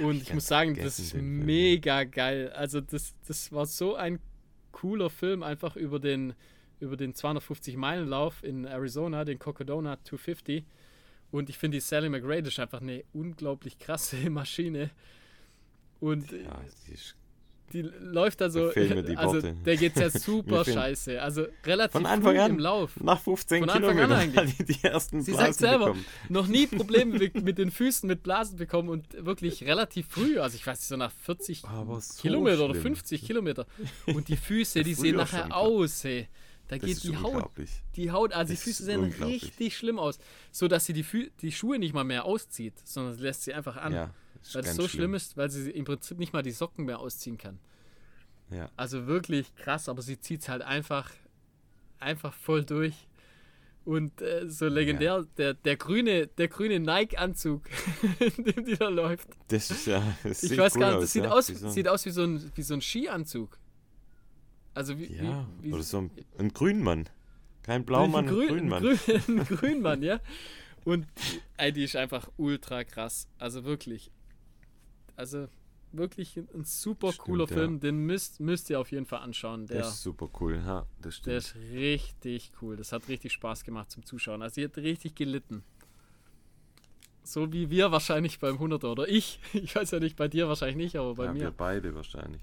[0.00, 2.50] Und ich, ich muss sagen, das ist mega geil.
[2.54, 4.18] Also das, das war so ein
[4.72, 6.34] cooler Film, einfach über den,
[6.80, 10.64] über den 250-Meilen-Lauf in Arizona, den Cocodona 250.
[11.30, 14.90] Und ich finde, die Sally McRae ist einfach eine unglaublich krasse Maschine.
[16.00, 17.16] Und ja, die ist
[17.72, 18.70] die läuft da so.
[18.70, 21.20] Die also der geht ja super scheiße.
[21.20, 22.98] Also relativ Von Anfang an, im Lauf.
[23.00, 24.56] Nach 15 Von Anfang Kilometern an eigentlich.
[24.58, 26.04] Die, die ersten Sie Blasen sagt selber, bekommen.
[26.28, 30.66] noch nie Probleme mit den Füßen mit Blasen bekommen und wirklich relativ früh, also ich
[30.66, 31.68] weiß nicht, so nach 40 so
[32.20, 32.70] Kilometer schlimm.
[32.70, 33.66] oder 50 Kilometer.
[34.06, 36.28] Und die Füße, die sehen nachher aus, hey.
[36.68, 37.50] Da das geht die Haut,
[37.94, 40.18] die Haut, also das die Füße sehen richtig schlimm aus,
[40.50, 43.76] so dass sie die, Fü die Schuhe nicht mal mehr auszieht, sondern lässt sie einfach
[43.76, 43.92] an.
[43.92, 44.14] Ja.
[44.52, 44.88] Weil es so schlimm.
[44.88, 47.58] schlimm ist, weil sie im Prinzip nicht mal die Socken mehr ausziehen kann.
[48.50, 48.70] Ja.
[48.76, 51.10] Also wirklich krass, aber sie zieht es halt einfach,
[51.98, 53.08] einfach voll durch.
[53.84, 55.24] Und äh, so legendär, ja.
[55.36, 57.68] der, der grüne, der grüne Nike-Anzug,
[58.18, 59.28] in dem die da läuft.
[59.48, 60.02] Das ist ja.
[60.22, 62.50] Das ich weiß gar nicht, das sieht, ja, aus, so sieht aus wie so ein,
[62.54, 63.58] wie so ein Skianzug.
[64.72, 65.14] Also wie.
[65.14, 67.10] Ja, wie, wie oder so ein, ein Grünmann.
[67.62, 68.86] Kein Blaumann, ein, Grün, ein Grünmann.
[68.86, 70.20] Ein, Grün, ein Grünmann, ja.
[70.84, 71.06] Und
[71.56, 73.28] ey, die ist einfach ultra krass.
[73.38, 74.10] Also wirklich
[75.16, 75.48] also
[75.96, 77.54] wirklich ein super stimmt, cooler ja.
[77.54, 77.80] Film.
[77.80, 79.66] Den müsst, müsst ihr auf jeden Fall anschauen.
[79.66, 81.26] Der, der, ist super cool, ja, das stimmt.
[81.26, 82.76] Der ist richtig cool.
[82.76, 84.42] Das hat richtig Spaß gemacht zum Zuschauen.
[84.42, 85.64] Also, ihr habt richtig gelitten.
[87.22, 89.40] So wie wir wahrscheinlich beim 100er oder ich.
[89.52, 91.40] Ich weiß ja nicht, bei dir wahrscheinlich nicht, aber bei ja, mir.
[91.40, 92.42] Wir beide wahrscheinlich.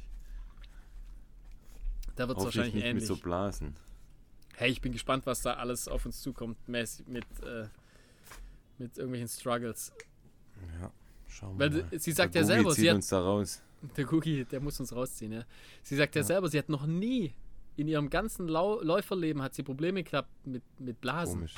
[2.16, 3.08] Da wird es wahrscheinlich nicht ähnlich.
[3.08, 3.76] mit so Blasen.
[4.56, 7.68] Hey, ich bin gespannt, was da alles auf uns zukommt, mäßig mit, äh,
[8.78, 9.94] mit irgendwelchen Struggles.
[10.80, 10.92] Ja,
[11.32, 12.00] schauen wir Weil mal.
[12.00, 13.62] sie sagt Der ja selber, zieht sie hat, uns da raus.
[13.98, 15.44] der Cookie, der muss uns rausziehen, ja.
[15.84, 17.34] Sie sagt ja, selber, sie hat noch nie
[17.78, 21.36] in ihrem ganzen Lau Läuferleben hat sie Probleme gehabt mit, mit Blasen.
[21.36, 21.56] Komisch.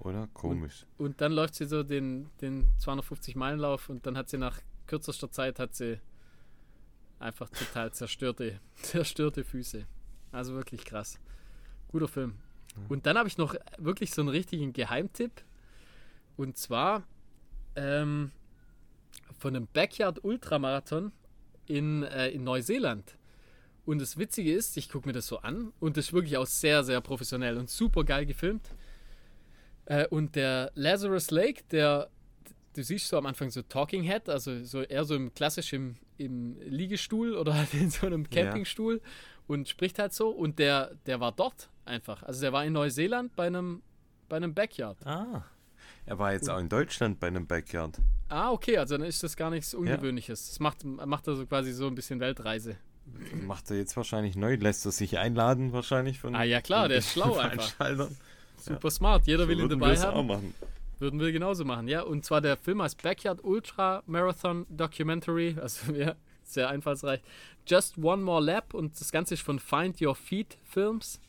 [0.00, 0.28] Oder?
[0.32, 0.86] Komisch.
[0.98, 5.58] Und dann läuft sie so den, den 250-Meilen-Lauf und dann hat sie nach kürzester Zeit
[5.60, 6.00] hat sie
[7.20, 9.86] einfach total zerstörte, zerstörte Füße.
[10.32, 11.20] Also wirklich krass.
[11.88, 12.34] Guter Film.
[12.88, 15.42] Und dann habe ich noch wirklich so einen richtigen Geheimtipp.
[16.36, 17.04] Und zwar
[17.76, 18.32] ähm,
[19.42, 21.10] von einem Backyard Ultramarathon
[21.66, 23.18] in, äh, in Neuseeland.
[23.84, 26.46] Und das Witzige ist, ich gucke mir das so an und das ist wirklich auch
[26.46, 28.70] sehr, sehr professionell und super geil gefilmt.
[29.86, 32.08] Äh, und der Lazarus Lake, der,
[32.76, 35.96] du siehst so am Anfang so Talking Head, also so eher so im klassisch im,
[36.18, 38.44] im Liegestuhl oder halt in so einem Ja.
[38.44, 39.00] Campingstuhl
[39.48, 40.30] und spricht halt so.
[40.30, 42.22] Und der, der war dort einfach.
[42.22, 43.82] Also der war in Neuseeland bei einem,
[44.28, 45.04] bei einem Backyard.
[45.04, 45.44] Ah.
[46.04, 48.00] Er war jetzt auch in Deutschland bei einem Backyard.
[48.28, 50.48] Ah, okay, also dann ist das gar nichts Ungewöhnliches.
[50.48, 52.76] Das macht, macht er so quasi so ein bisschen Weltreise.
[53.46, 56.98] Macht er jetzt wahrscheinlich neu, lässt er sich einladen wahrscheinlich von Ah ja klar, der
[56.98, 58.08] ist schlau einfach.
[58.56, 59.26] Super smart.
[59.26, 60.16] Jeder So will ihn dabei haben.
[60.16, 60.54] auch machen.
[60.98, 62.02] Würden wir genauso machen, ja.
[62.02, 67.20] Und zwar der Film heißt Backyard Ultra Marathon Documentary, also ja, sehr einfallsreich.
[67.66, 71.20] Just One More Lap und das Ganze ist von Find Your Feet Films.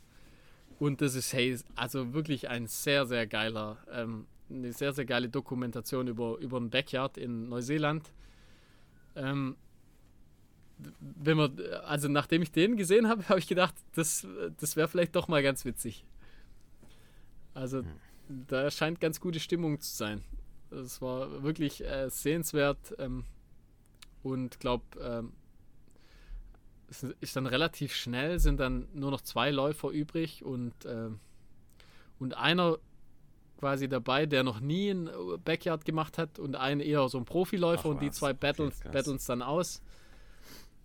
[0.80, 5.30] Und das ist, hey, also wirklich ein sehr, sehr geiler, ähm, eine sehr, sehr geile
[5.30, 8.12] Dokumentation über, über ein Backyard in Neuseeland.
[9.16, 9.56] Ähm,
[11.00, 14.28] wenn man, also nachdem ich den gesehen habe, habe ich gedacht, das,
[14.60, 16.06] das wäre vielleicht doch mal ganz witzig.
[17.54, 17.84] Also
[18.28, 20.24] da scheint ganz gute Stimmung zu sein.
[20.72, 23.26] Es war wirklich äh, sehenswert ähm,
[24.24, 25.34] und glaube, ähm,
[26.90, 31.20] es ist dann relativ schnell, sind dann nur noch zwei Läufer übrig und, ähm,
[32.20, 32.78] und einer
[33.64, 35.10] quasi dabei, der noch nie ein
[35.46, 39.16] Backyard gemacht hat und ein eher so ein Profiläufer Ach und die zwei okay, battlen
[39.16, 39.82] es dann aus.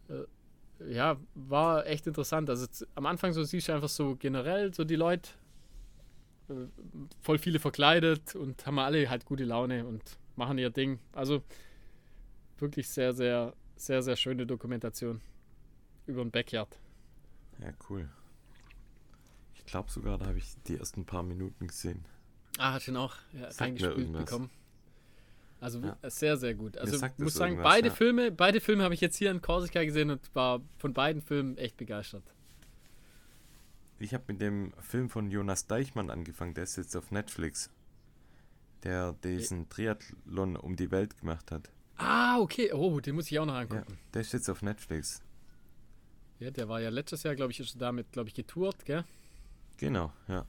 [0.09, 2.49] Äh, ja, war echt interessant.
[2.49, 5.29] Also am Anfang so siehst du einfach so generell so die Leute,
[6.51, 6.55] äh,
[7.21, 10.03] voll viele verkleidet und haben alle halt gute Laune und
[10.37, 11.01] machen ihr Ding.
[11.11, 11.43] Also
[12.59, 15.21] wirklich sehr, sehr, sehr, sehr schöne Dokumentation
[16.07, 16.79] über ein Backyard.
[17.61, 18.09] Ja, cool.
[19.57, 22.05] Ich glaube sogar, da habe ich die ersten paar Minuten gesehen.
[22.59, 24.25] Ah, hat schon auch ja, irgendwas.
[24.25, 24.51] bekommen.
[25.61, 25.97] Also Ja.
[26.11, 26.77] sehr, sehr gut.
[26.77, 27.95] Also ich muss sagen, beide ja.
[27.95, 31.57] Filme, beide Filme habe ich jetzt hier in Korsika gesehen und war von beiden Filmen
[31.57, 32.23] echt begeistert.
[33.99, 37.71] Ich habe mit dem Film von Jonas Deichmann angefangen, der ist jetzt auf Netflix.
[38.85, 41.71] Der diesen Triathlon um die Welt gemacht hat.
[41.97, 42.73] Ah, okay.
[42.73, 43.99] Oh, den muss ich auch noch Ja, angucken.
[44.15, 45.21] der ist jetzt auf Netflix.
[46.39, 49.05] Ja, der war ja letztes Jahr, glaube ich, ist damit, glaube ich, getourt, gell?
[49.79, 50.47] Genau, ja.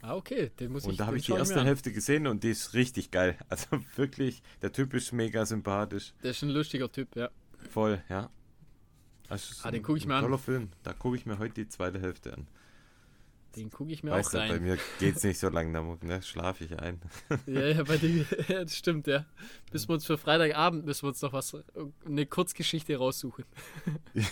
[0.00, 0.50] Ah, okay.
[0.60, 1.64] Den muss ich Und da habe ich die erste.
[1.64, 3.36] Hälfte gesehen und die ist richtig geil.
[3.48, 6.12] Also wirklich, der Typ ist mega sympathisch.
[6.22, 7.30] Der ist ein lustiger Typ, ja.
[7.70, 8.30] Voll, ja.
[9.28, 10.22] Also so Ah, den ein- guck ich mir an.
[10.22, 10.70] Toller Film.
[10.84, 12.46] Da gucke ich mir heute die zweite Hälfte an.
[13.56, 14.62] Den gucke ich mir Weißt auch du, bei rein.
[14.62, 17.00] mir geht es nicht so lange, da ne, schlafe ich ein.
[17.46, 19.24] Ja, ja, bei dir, ja, das stimmt, ja.
[19.72, 21.56] Bis wir uns für Freitagabend müssen wir uns noch was,
[22.06, 23.44] eine Kurzgeschichte raussuchen.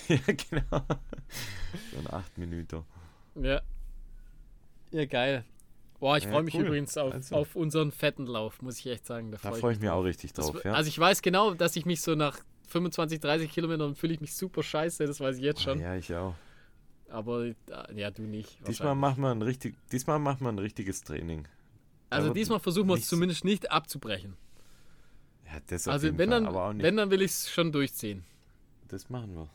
[0.08, 0.18] ja,
[0.50, 0.86] genau.
[1.92, 2.84] So ein 8 Minuten.
[3.36, 3.60] Ja.
[4.92, 5.44] Ja, geil.
[5.99, 6.66] Boah, ich Ja, freue mich cool.
[6.66, 7.36] übrigens auf, Also.
[7.36, 9.30] auf unseren fetten Lauf, muss ich echt sagen.
[9.30, 10.72] Da Da freue freue ich ich mich auch richtig Das- drauf, ja.
[10.74, 12.38] Also ich weiß genau, dass ich mich so nach
[12.68, 15.78] 25, 30 Kilometern fühle ich mich super scheiße, das weiß ich jetzt schon.
[15.78, 16.34] Ah, Ja, ich auch.
[17.09, 17.55] Aber äh,
[17.94, 18.59] ja, du nicht.
[18.66, 21.47] Diesmal machen wir ein richtig, diesmal machen wir ein richtiges Training.
[22.11, 24.36] also diesmal versuchen wir es zumindest nicht abzubrechen.
[25.47, 26.82] Ja, das Also wenn Fall, dann, aber auch nicht.
[26.82, 28.24] wenn dann will ich es schon durchziehen.
[28.88, 29.49] das machen wir.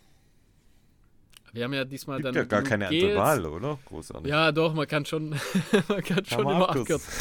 [1.53, 3.03] Wir haben ja diesmal Gibt dann ja gar keine Gels.
[3.03, 3.77] Intervalle, oder?
[3.85, 4.29] Großartig.
[4.29, 5.29] Ja, doch, man kann schon,
[5.89, 7.13] man kann schon immer abkürzen.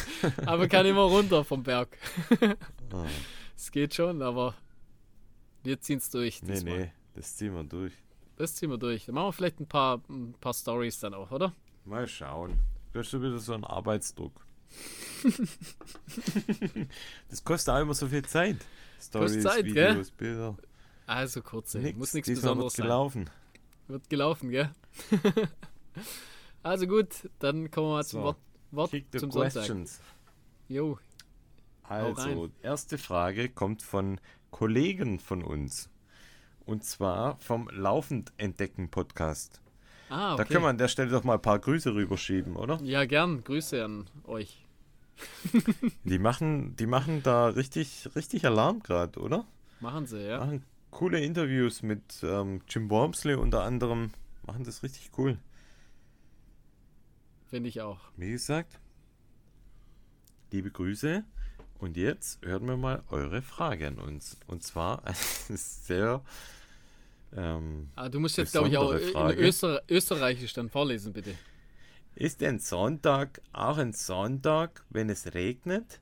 [0.46, 1.96] Aber man kann immer runter vom Berg.
[2.92, 3.06] Ah,
[3.56, 4.54] Es geht schon, aber
[5.62, 6.42] wir ziehen es durch.
[6.42, 6.78] nee, diesmal.
[6.78, 7.92] nee, das ziehen wir durch.
[8.36, 9.06] Das ziehen wir durch.
[9.06, 11.52] Dann machen wir vielleicht ein paar, ein paar Stories dann auch, oder?
[11.84, 12.58] Mal schauen.
[12.92, 14.32] Du hast schon wieder so einen Arbeitsdruck.
[17.28, 18.56] das kostet auch immer so viel Zeit.
[19.00, 19.90] Stories, Zeit, gell?
[19.92, 20.56] Videos, Bilder.
[21.06, 21.78] Also kurze.
[21.78, 21.98] Nix.
[21.98, 22.84] Muss nichts Besonderes sein.
[22.84, 23.30] gelaufen.
[23.90, 24.70] Wird gelaufen, gell?
[26.62, 28.36] also gut, dann kommen wir mal zum So, Wort,
[28.70, 29.52] Wort zum Sonntag.
[29.52, 30.00] questions.
[30.68, 30.98] Jo,
[31.82, 34.20] Also, erste Frage kommt von
[34.50, 35.90] Kollegen von uns.
[36.66, 39.60] Und zwar vom Laufend Entdecken Podcast.
[40.08, 40.52] ah, Da okay.
[40.52, 42.78] können wir an der Stelle doch mal ein paar Grüße rüberschieben, oder?
[42.82, 43.42] ja, gern.
[43.42, 44.64] Grüße an euch.
[46.04, 49.44] Die machen, die machen da richtig, richtig Alarm gerade, oder?
[49.80, 50.38] Machen sie, ja.
[50.38, 54.12] Machen coole Interviews mit ähm, Jim Wormsley unter anderem.
[54.46, 55.38] Machen das richtig cool.
[57.48, 58.00] Finde ich auch.
[58.16, 58.78] Wie gesagt,
[60.52, 61.24] liebe Grüße.
[61.78, 64.36] Und jetzt hören wir mal eure Frage an uns.
[64.46, 66.22] Und zwar eine sehr.
[67.34, 69.42] Ähm, Ah, du musst jetzt, glaube ich, auch besondere in Frage.
[69.42, 71.34] Öster Österreichisch dann vorlesen, bitte.
[72.14, 76.00] ist ein Sonntag auch ein Sonntag, wenn es regnet?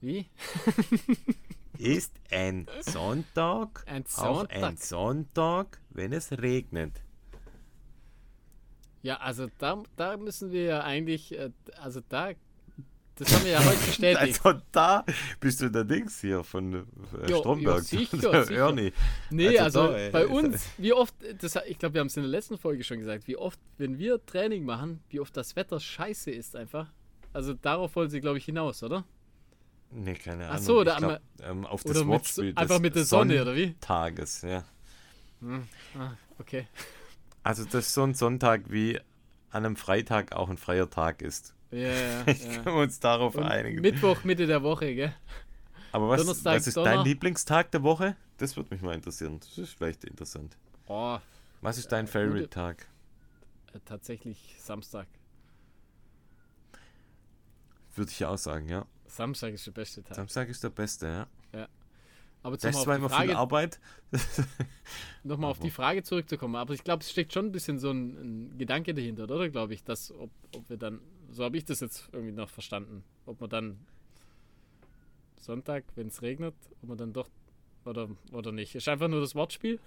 [0.00, 0.26] Wie?
[1.80, 4.78] Ist ein Sonntag Ein auch ein Sonntag.
[4.78, 7.00] Sonntag, wenn es regnet?
[9.02, 11.50] Ja, also da, da müssen wir ja eigentlich, äh,
[11.80, 12.32] also da,
[13.14, 14.44] das haben wir ja heute bestätigt.
[14.44, 15.04] Also da
[15.40, 17.78] bist du der Dings hier von äh, Jo, Stromberg.
[17.78, 18.66] jo, sicher, sicher.
[18.66, 18.92] Ernie.
[19.30, 20.10] Nee, Also also, da, ey.
[20.10, 22.98] bei uns, wie oft, das, ich glaube, wir haben es in der letzten Folge schon
[22.98, 26.92] gesagt, wie oft, wenn wir Training machen, wie oft das Wetter scheiße ist einfach.
[27.32, 29.04] Also darauf wollen sie, glaube ich, hinaus, oder?
[29.92, 30.62] Nee, keine Ach Ahnung.
[30.64, 33.56] so, ich da glaub, ähm, auf das Oder mit, Wortspiel einfach mit der Sonne, oder
[33.56, 33.74] wie?
[33.80, 34.64] Tages, ja.
[35.42, 36.66] Ah, okay.
[37.42, 38.98] Also das ist so ein Sonntag wie
[39.50, 41.54] an einem Freitag auch ein freier Tag ist.
[41.70, 42.64] Ja, ja, Können ja.
[42.66, 43.80] wir uns darauf Und einigen.
[43.80, 45.14] Mittwoch, Mitte der Woche, gell?
[45.90, 48.14] Aber was, Donnerstag, was ist Donner- dein Lieblingstag der Woche?
[48.36, 49.40] Das würde mich mal interessieren.
[49.40, 50.58] Das ist vielleicht interessant.
[50.86, 51.18] Oh,
[51.62, 52.86] Was ist dein gute- Favorite-Tag?
[53.72, 55.06] äh, tatsächlich Samstag.
[57.94, 58.84] Würde ich auch sagen, ja.
[59.10, 60.14] Samstag ist der beste Tag.
[60.14, 61.26] Samstag ist der beste, ja.
[62.42, 63.80] Aber Das ist zwar immer viel Frage, Arbeit.
[65.24, 66.56] nochmal auf die Frage zurückzukommen.
[66.56, 69.50] Aber ich glaube, es steckt schon ein bisschen so ein, ein Gedanke dahinter, oder?
[69.50, 71.00] Glaube ich, dass, ob, ob wir dann,
[71.30, 73.78] so habe ich das jetzt irgendwie noch verstanden, ob man dann
[75.36, 77.28] Sonntag, wenn es regnet, ob man dann doch
[77.84, 78.74] oder, oder nicht.
[78.74, 79.78] Ist einfach nur das Wortspiel.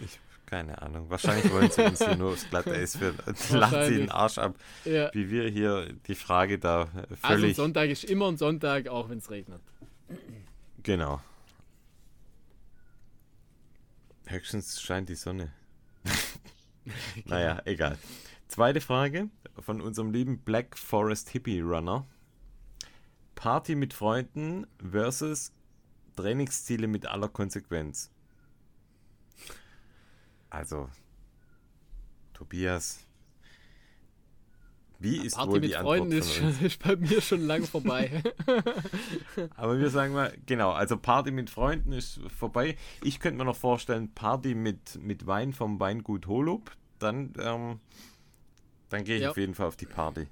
[0.00, 0.18] Ich,
[0.48, 1.10] keine Ahnung.
[1.10, 3.16] Wahrscheinlich wollen sie uns hier nur aufs Glatteis führen.
[3.50, 4.10] Lachen sie den.
[4.10, 5.10] Arsch ab, Ja.
[5.12, 7.56] wie wir hier die Frage da äh, Also völlig.
[7.56, 9.60] Sonntag ist immer ein Sonntag, auch wenn es regnet.
[10.82, 11.20] genau.
[14.26, 15.52] Höchstens scheint die Sonne.
[17.24, 17.98] naja, egal.
[18.48, 19.28] Zweite Frage
[19.58, 22.06] von unserem lieben Black Forest Hippie Runner.
[23.34, 25.52] Party mit Freunden versus
[26.16, 28.10] Trainingsziele mit aller Konsequenz.
[30.50, 30.88] Also,
[32.32, 33.06] Tobias,
[35.00, 37.64] wie ist Party wohl mit die Antwort Freunden ist, schon, ist bei mir schon lang
[37.64, 38.22] vorbei.
[39.56, 42.76] Aber wir sagen mal, genau, also Party mit Freunden ist vorbei.
[43.02, 46.72] Ich könnte mir noch vorstellen, Party mit, mit Wein vom Weingut Holub.
[46.98, 47.78] Dann, ähm,
[48.88, 49.30] dann gehe ich Ja.
[49.30, 50.22] auf jeden Fall auf die Party.
[50.22, 50.30] Ja, wir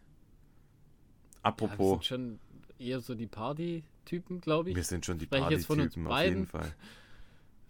[1.45, 2.39] Apropos, sind schon
[2.81, 4.77] eher so die Party-Typen, glaube ich.
[4.77, 6.47] wir sind schon die Partytypen auf jeden?
[6.47, 6.75] Fall.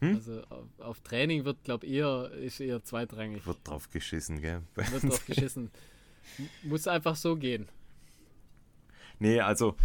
[0.01, 0.15] Hm?
[0.17, 3.47] Also auf, auf Training wird, glaube ich, eher, ist eher zweitrangig.
[3.47, 4.63] Wird drauf geschissen, gell?
[4.75, 5.71] Wird drauf geschissen.
[6.63, 7.69] Muss einfach so gehen.
[9.19, 9.77] Nee, also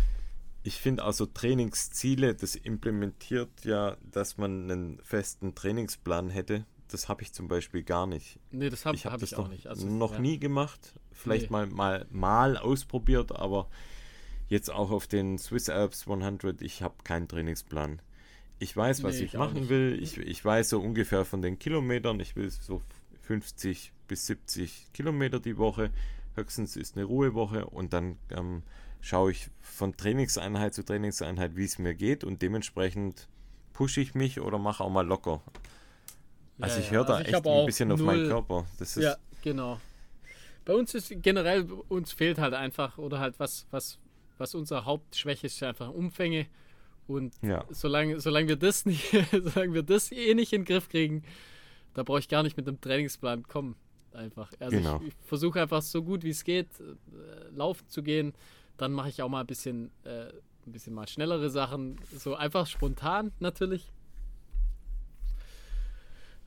[0.64, 6.66] ich finde also Trainingsziele, das implementiert ja, dass man einen festen Trainingsplan hätte.
[6.90, 8.38] Das habe ich zum Beispiel gar nicht.
[8.52, 9.68] Nee, das habe ich hab das ich auch noch, nicht.
[9.68, 10.20] Also, noch ja.
[10.20, 10.94] nie gemacht.
[11.14, 11.52] Vielleicht Nee.
[11.52, 13.70] mal, mal, mal ausprobiert, aber
[14.50, 18.02] jetzt auch auf den Swiss Alps 100, ich habe keinen Trainingsplan.
[18.62, 19.98] Ich weiß, was Nee, ich ich machen will.
[20.00, 22.20] Ich, ich weiß so ungefähr von den Kilometern.
[22.20, 22.84] Ich will so
[23.24, 25.90] 50 bis 70 Kilometer die Woche.
[26.36, 28.62] Höchstens ist eine Ruhewoche und dann ähm,
[29.02, 33.28] schaue ich von Trainingseinheit zu Trainingseinheit, wie es mir geht und dementsprechend
[33.74, 35.42] pushe ich mich oder mache auch mal locker.
[36.60, 36.92] Also Ja, ich ja.
[36.92, 38.68] höre da Also echt ein bisschen auf meinen Körper.
[38.78, 39.82] Das ist Ja, genau.
[40.66, 43.98] Bei uns ist generell, uns fehlt halt einfach, oder halt was, was,
[44.38, 46.46] was unsere Hauptschwäche ist, einfach Umfänge.
[47.14, 47.66] Und ja.
[47.70, 51.24] solange, solange wir das nicht, solange wir das eh nicht in den Griff kriegen,
[51.94, 53.76] da brauche ich gar nicht mit einem Trainingsplan kommen.
[54.14, 54.52] Einfach.
[54.60, 55.00] Also Genau.
[55.02, 58.34] ich, ich versuche einfach so gut wie es geht, äh, laufen zu gehen.
[58.78, 60.28] Dann mache ich auch mal ein bisschen, äh,
[60.66, 61.98] ein bisschen mal schnellere Sachen.
[62.18, 63.92] So einfach spontan natürlich.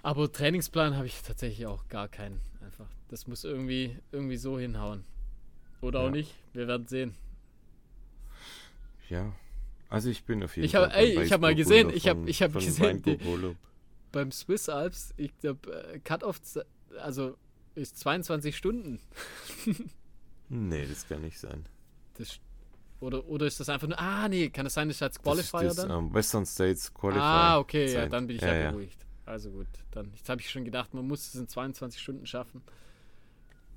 [0.02, 2.40] Aber Trainingsplan habe ich tatsächlich auch gar keinen.
[2.60, 2.86] Einfach.
[3.08, 5.04] Das muss irgendwie, irgendwie so hinhauen.
[5.80, 6.06] Oder Ja.
[6.06, 6.34] auch nicht.
[6.52, 7.14] Wir werden sehen.
[9.08, 9.32] Ja.
[9.88, 11.00] Also ich bin auf jeden Ich hab- Fall.
[11.02, 13.18] ey, ich hab mal gesehen, ich hab- von- ich hab von gesehen, die-.
[14.12, 16.40] Beim Swiss Alps, ich glaube, Cut-Off,
[17.00, 17.36] also
[17.74, 19.00] ist 22 Stunden.
[20.48, 21.64] Nee, das kann nicht sein.
[22.18, 22.38] Das,
[23.00, 23.98] oder, oder ist das einfach nur.
[23.98, 26.04] Ah, nee, kann es sein, das ist als Das Qualifier ist das, dann?
[26.06, 27.22] ähm, Western States Qualifier.
[27.22, 28.12] ah, okay, ja, Zeit.
[28.12, 28.70] dann bin ich ja, ja, ja.
[28.70, 29.04] beruhigt.
[29.26, 30.12] Also gut, dann.
[30.14, 32.62] Jetzt habe ich schon gedacht, man muss es in 22 Stunden schaffen.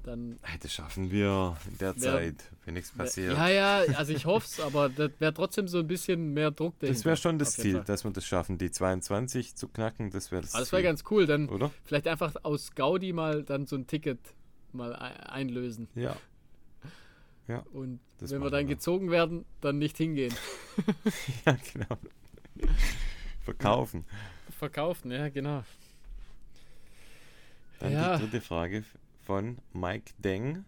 [0.04, 0.40] Dann.
[0.42, 3.34] Hey, das schaffen wir in der Wär- Zeit, wenn nichts passiert.
[3.34, 6.80] Ja, ja, also ich hoffe es, aber das wäre trotzdem so ein bisschen mehr Druck
[6.80, 6.98] dahinter.
[6.98, 7.84] das wäre schon das Ziel, Fall.
[7.84, 10.10] dass wir das schaffen, die 22 zu knacken.
[10.12, 11.72] Das wäre das Aber das wäre ganz cool, dann Oder?
[11.84, 14.20] vielleicht einfach aus Gaudi mal dann so ein Ticket
[14.72, 15.90] mal ei- einlösen.
[15.96, 16.16] Ja.
[17.74, 18.76] Und Das wenn wir dann wir.
[18.76, 20.34] gezogen werden, dann nicht hingehen.
[21.46, 21.98] ja, genau.
[23.44, 24.06] Verkaufen.
[24.58, 25.64] Verkaufen, ja, genau.
[27.80, 28.18] Dann Ja.
[28.18, 28.84] die dritte Frage
[29.28, 30.64] von Mike Deng.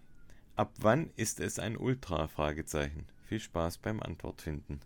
[0.57, 2.27] Ab wann ist es ein Ultra?
[2.27, 3.05] Fragezeichen.
[3.23, 4.81] Viel Spaß beim Antwort finden.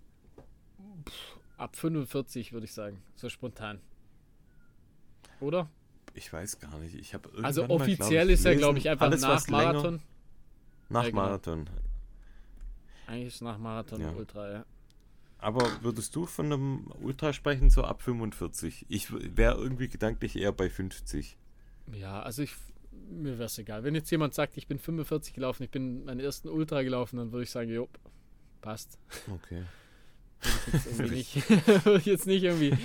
[1.57, 3.81] Ab 45 würde ich sagen, so spontan.
[5.39, 5.71] Oder?
[6.13, 6.93] Ich weiß gar nicht.
[6.93, 10.01] Ich habe also offiziell mal, ist er, glaube ich, einfach alles, nach Marathon.
[10.89, 11.21] Nach ja, genau.
[11.23, 11.69] Marathon.
[13.07, 14.11] Eigentlich ist nach Marathon ja.
[14.11, 14.65] Ultra, ja.
[15.39, 18.85] Aber würdest du von einem Ultra sprechen, so ab 45?
[18.87, 21.39] Ich wäre irgendwie gedanklich eher bei 50.
[21.91, 22.55] Ja, also ich,
[23.09, 23.83] mir wäre es egal.
[23.83, 27.31] Wenn jetzt jemand sagt, ich bin 45 gelaufen, ich bin meinen ersten Ultra gelaufen, dann
[27.31, 27.89] würde ich sagen, jo,
[28.61, 28.97] passt.
[29.31, 29.63] Okay.
[30.97, 32.77] Würde ich jetzt, nicht, würde ich jetzt nicht irgendwie.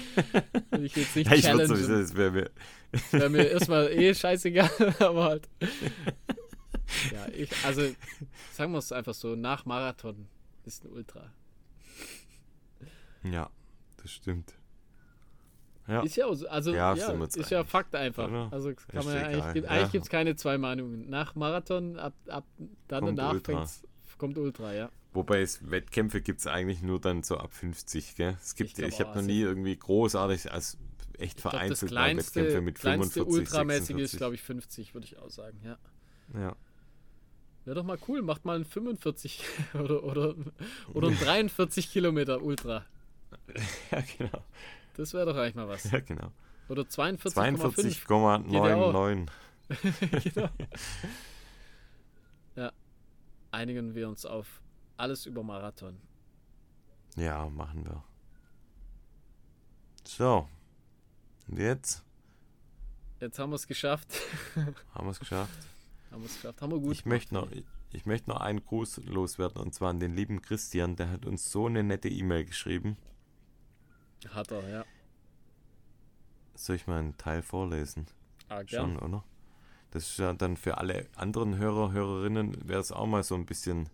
[0.71, 1.69] Würde ich jetzt nicht ja, ich challengen.
[1.69, 2.51] Sowieso, das wäre mir.
[3.11, 5.49] wäre mir erstmal eh scheißegal, aber halt.
[7.13, 7.83] Ja, ich, also
[8.53, 10.29] sagen wir es einfach so, nach Marathon
[10.65, 11.33] ist ein Ultra.
[13.25, 13.51] Ja,
[14.01, 14.58] das stimmt.
[15.89, 16.03] Ja.
[16.03, 18.29] Ist ja, also, ja, ja ist ja Fakt einfach.
[18.29, 18.49] Oder?
[18.53, 21.09] Also kann man ja eigentlich, gibt, eigentlich gibt es keine zwei Meinungen.
[21.09, 22.45] Nach Marathon, ab, ab
[22.89, 23.67] dann kommt danach Ultra.
[24.19, 24.91] kommt Ultra, ja.
[25.15, 28.37] Wobei es Wettkämpfe gibt es eigentlich nur dann so ab 50, gell?
[28.43, 30.77] Es gibt, ich, ich habe noch nie irgendwie großartig als
[31.17, 35.31] echt vereinzelt glaub, kleinste, Wettkämpfe mit 45, Ultramäßige ist, glaube ich, 50, würde ich auch
[35.31, 35.79] sagen, ja.
[36.39, 36.55] Ja.
[37.65, 39.43] Wäre doch mal cool, macht mal ein 45
[39.75, 40.35] oder, oder,
[40.93, 42.85] oder ein 43 Kilometer Ultra.
[43.91, 44.45] Ja, genau.
[44.99, 45.85] Das wäre doch eigentlich mal was.
[45.93, 46.33] Ja, genau.
[46.69, 48.05] Oder 42,99.
[48.05, 49.29] 42,99.
[50.35, 50.49] genau.
[52.57, 52.73] Ja.
[53.53, 54.61] Einigen wir uns auf
[54.97, 55.97] alles über Marathon.
[57.15, 58.03] Ja, machen wir.
[60.05, 60.49] So.
[61.47, 62.05] Und jetzt?
[63.21, 64.09] Jetzt haben wir es geschafft.
[64.95, 65.53] haben wir es geschafft.
[66.11, 66.61] Haben wir es geschafft.
[66.61, 66.93] Haben wir gut.
[66.93, 70.43] Ich möchte noch, ich, ich möchte noch einen Gruß loswerden und zwar an den lieben
[70.43, 72.97] Christian, der hat uns so eine nette E-Mail geschrieben.
[74.31, 74.85] Hat er, ja.
[76.55, 78.07] Soll ich mal einen Teil vorlesen?
[78.49, 78.95] Ah, gern.
[78.95, 79.25] Schon, oder?
[79.91, 83.47] Das ist ja dann für alle anderen Hörer, Hörerinnen, wäre es auch mal so ein
[83.47, 83.89] bisschen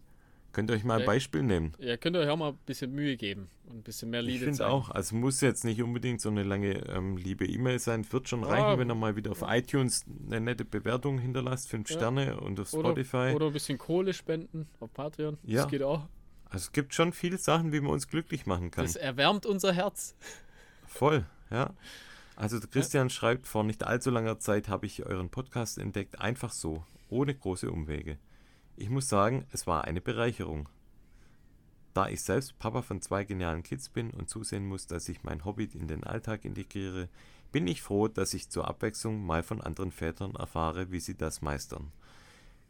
[0.55, 1.75] Könnt ihr euch mal ein ja, Beispiel nehmen?
[1.81, 4.37] Ja, könnt ihr euch auch mal ein bisschen Mühe geben und ein bisschen mehr Liebe
[4.37, 8.07] Ich finde auch, also muss jetzt nicht unbedingt so eine lange ähm, liebe E-Mail sein.
[8.12, 11.91] Wird schon reichen, ah, wenn ihr mal wieder auf iTunes eine nette Bewertung hinterlasst, fünf
[11.91, 11.97] ja.
[11.97, 13.16] Sterne und auf Spotify.
[13.16, 15.39] Oder, oder, ein bisschen Kohle spenden auf Patreon.
[15.43, 15.62] Ja.
[15.62, 16.07] Das geht auch.
[16.55, 18.84] Also es gibt schon viele Sachen, wie man uns glücklich machen kann.
[18.84, 20.14] Das erwärmt unser Herz.
[20.86, 21.74] Voll, ja.
[22.36, 23.11] Also Christian ja.
[23.11, 27.68] schreibt, vor nicht allzu langer Zeit habe ich euren Podcast entdeckt, einfach so, ohne große
[27.68, 28.18] Umwege.
[28.76, 30.68] Ich muss sagen, es war eine Bereicherung.
[31.92, 35.44] Da ich selbst Papa von zwei genialen Kids bin und zusehen muss, dass ich mein
[35.44, 37.09] Hobby in den Alltag integriere,
[37.50, 41.42] bin ich froh, dass ich zur Abwechslung mal von anderen Vätern erfahre, wie sie das
[41.42, 41.90] meistern.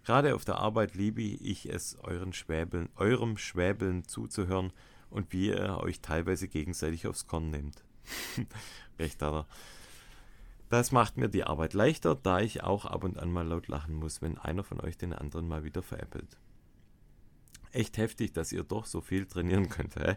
[0.04, 4.72] Gerade auf der Arbeit liebe ich es, euren Schwäbeln, eurem Schwäbeln zuzuhören
[5.08, 7.82] und wie ihr euch teilweise gegenseitig aufs Korn nehmt.
[8.98, 9.46] Recht hat er.
[10.68, 13.94] Das macht mir die Arbeit leichter, da ich auch ab und an mal laut lachen
[13.94, 16.38] muss, wenn einer von euch den anderen mal wieder veräppelt.
[17.72, 19.96] Echt heftig, dass ihr doch so viel trainieren könnt.
[19.96, 20.16] Hä?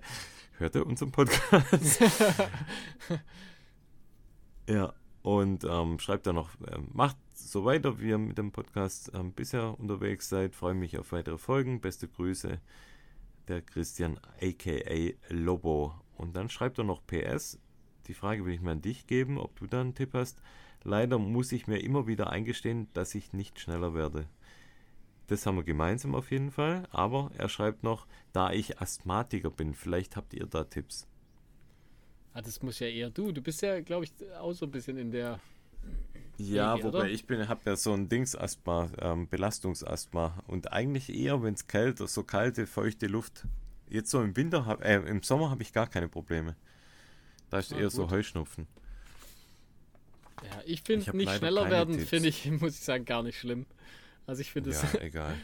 [0.58, 2.02] Hört ihr unseren Podcast?
[4.70, 9.12] ja, und ähm, schreibt dann noch, äh, macht so weiter, wie ihr mit dem Podcast
[9.14, 10.56] ähm, bisher unterwegs seid.
[10.56, 11.82] Freue mich auf weitere Folgen.
[11.82, 12.60] Beste Grüße,
[13.48, 15.94] der Christian aka Lobo.
[16.16, 17.60] Und dann schreibt er noch PS,
[18.08, 20.42] die Frage will ich mal an dich geben, ob du da einen Tipp hast.
[20.84, 24.28] Leider muss ich mir immer wieder eingestehen, dass ich nicht schneller werde.
[25.28, 26.88] Das haben wir gemeinsam auf jeden Fall.
[26.90, 31.08] Aber er schreibt noch, da ich Asthmatiker bin, vielleicht habt ihr da Tipps.
[32.34, 33.32] Ah, das muss ja eher du.
[33.32, 35.40] Du bist ja, glaube ich, auch so ein bisschen in der.
[36.38, 37.10] Ja, Ege, wobei oder?
[37.10, 42.14] ich bin, habe ja so ein Dingsasthma, ähm, Belastungsasthma und eigentlich eher, wenn es ist,
[42.14, 43.46] so kalte, feuchte Luft.
[43.90, 46.56] Jetzt so im Winter, äh, im Sommer habe ich gar keine Probleme.
[47.50, 47.92] Da ist ah, eher gut.
[47.94, 48.68] so Heuschnupfen.
[50.44, 53.66] Ja, ich finde nicht schneller werden, finde ich, muss ich sagen, gar nicht schlimm.
[54.28, 54.82] Also ich finde es.
[54.82, 55.36] Ja, egal.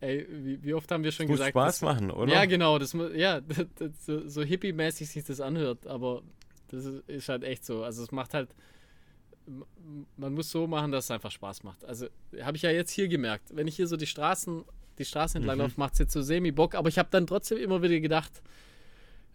[0.00, 1.54] Ey, wie, wie, oft haben wir schon das gesagt.
[1.54, 2.32] Muss Spaß das, machen, oder?
[2.32, 2.78] Ja, genau.
[2.78, 6.22] Das, ja, das, das, so, so hippie-mäßig sich das anhört, aber
[6.68, 7.82] das ist halt echt so.
[7.82, 8.54] Also es macht halt.
[10.16, 11.84] Man muss so machen, dass es einfach Spaß macht.
[11.84, 12.06] Also
[12.40, 13.54] habe ich ja jetzt hier gemerkt.
[13.54, 14.64] Wenn ich hier so die Straßen,
[14.98, 15.62] die Straßen entlang mhm.
[15.62, 16.74] laufe, macht es jetzt so semi-Bock.
[16.74, 18.42] Aber ich habe dann trotzdem immer wieder gedacht,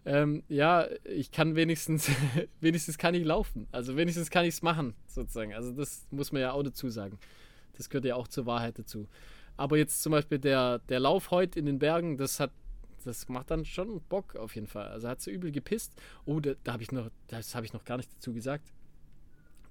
[0.06, 2.10] ähm, ja, ich kann wenigstens,
[2.60, 3.66] wenigstens kann ich laufen.
[3.72, 5.54] Also wenigstens kann ich es machen, sozusagen.
[5.54, 7.18] Also das muss man ja auch dazu sagen.
[7.76, 9.08] Das gehört ja auch zur Wahrheit dazu.
[9.56, 12.50] Aber jetzt zum Beispiel der, der Lauf heute in den Bergen, das hat,
[13.04, 14.88] das macht dann schon Bock auf jeden Fall.
[14.88, 15.94] Also hat so übel gepisst.
[16.24, 18.72] Oh, da, da habe ich noch, das habe ich noch gar nicht dazu gesagt.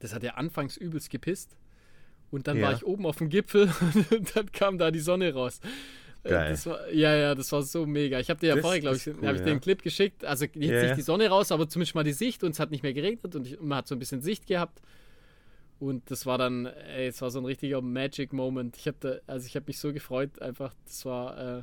[0.04, 1.56] Das hat ja anfangs übelst gepisst.
[2.30, 2.64] Und dann ja.
[2.64, 3.72] war ich oben auf dem Gipfel
[4.12, 5.62] und dann kam da die Sonne raus.
[6.24, 6.60] Äh, Geil.
[6.66, 8.20] War, ja, ja, das war so mega.
[8.20, 9.48] Ich habe dir ja vorher, glaube ich, cool, habe ich ja.
[9.48, 10.26] einen Clip geschickt.
[10.26, 10.84] Also jetzt yeah.
[10.84, 13.34] nicht die Sonne raus, aber zumindest mal die Sicht und es hat nicht mehr geregnet
[13.34, 14.82] und ich, man hat so ein bisschen Sicht gehabt.
[15.80, 18.76] Und das war dann, ey, es war so ein richtiger Magic Moment.
[18.76, 21.62] Ich habe also ich habe mich so gefreut, einfach, das war, äh,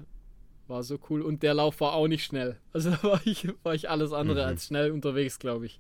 [0.67, 1.21] war so cool.
[1.21, 2.57] Und der Lauf war auch nicht schnell.
[2.73, 4.49] Also da war ich, war ich alles andere mhm.
[4.49, 5.79] als schnell unterwegs, glaube ich.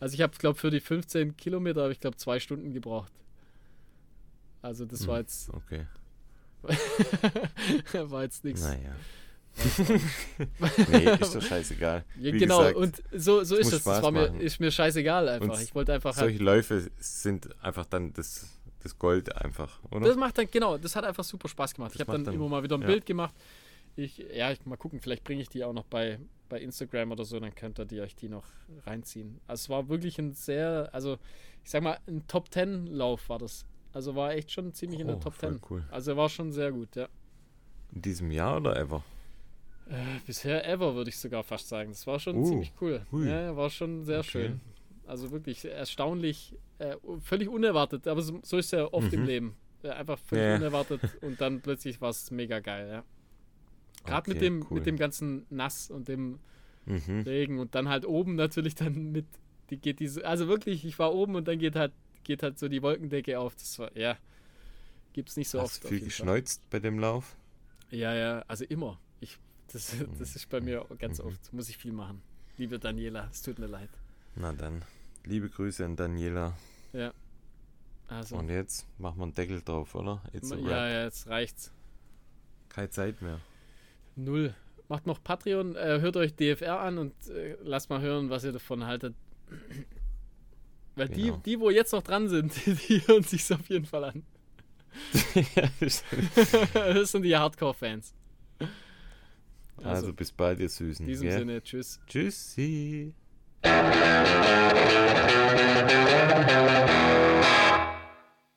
[0.00, 3.12] Also ich habe, glaube für die 15 Kilometer habe ich glaube zwei Stunden gebraucht.
[4.62, 5.50] Also das war hm, jetzt.
[5.52, 5.86] Okay.
[8.10, 8.62] war jetzt nichts.
[8.62, 8.94] Naja.
[10.88, 12.04] nee, ist doch scheißegal.
[12.18, 13.84] Ja, genau, gesagt, und so, so ist es.
[13.84, 15.54] Das war mir, ist mir scheißegal einfach.
[15.54, 16.14] Und ich wollte einfach.
[16.14, 18.46] Solche halt, Läufe sind einfach dann das,
[18.82, 20.08] das Gold einfach, oder?
[20.08, 21.90] Das macht dann, genau, das hat einfach super Spaß gemacht.
[21.92, 22.86] Das ich habe dann, dann, immer mal wieder ein ja.
[22.86, 23.34] Bild gemacht.
[23.96, 26.18] Ich, ja, ich mal gucken, vielleicht bringe ich die auch noch bei,
[26.48, 28.44] bei Instagram oder so, dann könnt ihr die euch die noch
[28.86, 29.40] reinziehen.
[29.46, 31.18] Also es war wirklich ein sehr, also
[31.62, 33.66] ich sag mal, ein Top Ten Lauf war das.
[33.92, 35.60] Also war echt schon ziemlich oh, in der oh, Top Ten.
[35.70, 35.84] Cool.
[35.90, 37.08] Also war schon sehr gut, ja.
[37.94, 39.04] In diesem Jahr oder ever?
[39.88, 41.90] Äh, bisher ever, würde ich sogar fast sagen.
[41.90, 43.06] Das war schon uh, ziemlich cool.
[43.12, 44.28] Ja, war schon sehr okay.
[44.28, 44.60] schön.
[45.06, 48.08] Also wirklich erstaunlich, äh, völlig unerwartet.
[48.08, 49.18] Aber so, so ist ja oft mhm.
[49.18, 49.56] im Leben.
[49.82, 50.56] Einfach völlig yeah.
[50.56, 53.04] unerwartet und dann plötzlich war es mega geil, ja.
[54.04, 54.78] Gerade okay, mit dem cool.
[54.78, 56.38] mit dem ganzen Nass und dem
[56.86, 57.22] mhm.
[57.22, 59.26] Regen und dann halt oben natürlich dann mit
[59.70, 61.92] die geht diese also wirklich ich war oben und dann geht halt
[62.22, 64.16] geht halt so die Wolkendecke auf das war ja
[65.14, 67.36] gibt's nicht so Hast oft du viel geschneuzt bei dem Lauf
[67.90, 68.98] ja ja also immer
[69.74, 71.26] das, das ist bei mir ganz mhm.
[71.26, 71.52] oft.
[71.52, 72.22] Muss ich viel machen.
[72.56, 73.90] Liebe Daniela, es tut mir leid.
[74.36, 74.84] Na dann,
[75.24, 76.56] liebe Grüße an Daniela.
[76.92, 77.12] Ja.
[78.06, 78.36] Also.
[78.36, 80.22] Und jetzt machen wir einen Deckel drauf, oder?
[80.32, 81.72] ja, ja, jetzt reicht's.
[82.68, 83.40] Keine Zeit mehr.
[84.16, 84.54] Null.
[84.88, 88.52] Macht noch Patreon, äh, hört euch DFR an und äh, lasst mal hören, was ihr
[88.52, 89.14] davon haltet.
[90.94, 91.36] Weil genau.
[91.36, 94.22] die, die, wo jetzt noch dran sind, die hören sich auf jeden Fall an.
[96.74, 98.14] das sind die Hardcore-Fans.
[99.78, 101.04] Also, also bis bald, ihr Süßen.
[101.04, 101.38] In diesem yeah?
[101.38, 102.00] Sinne, tschüss.
[102.06, 103.12] Tschüssi.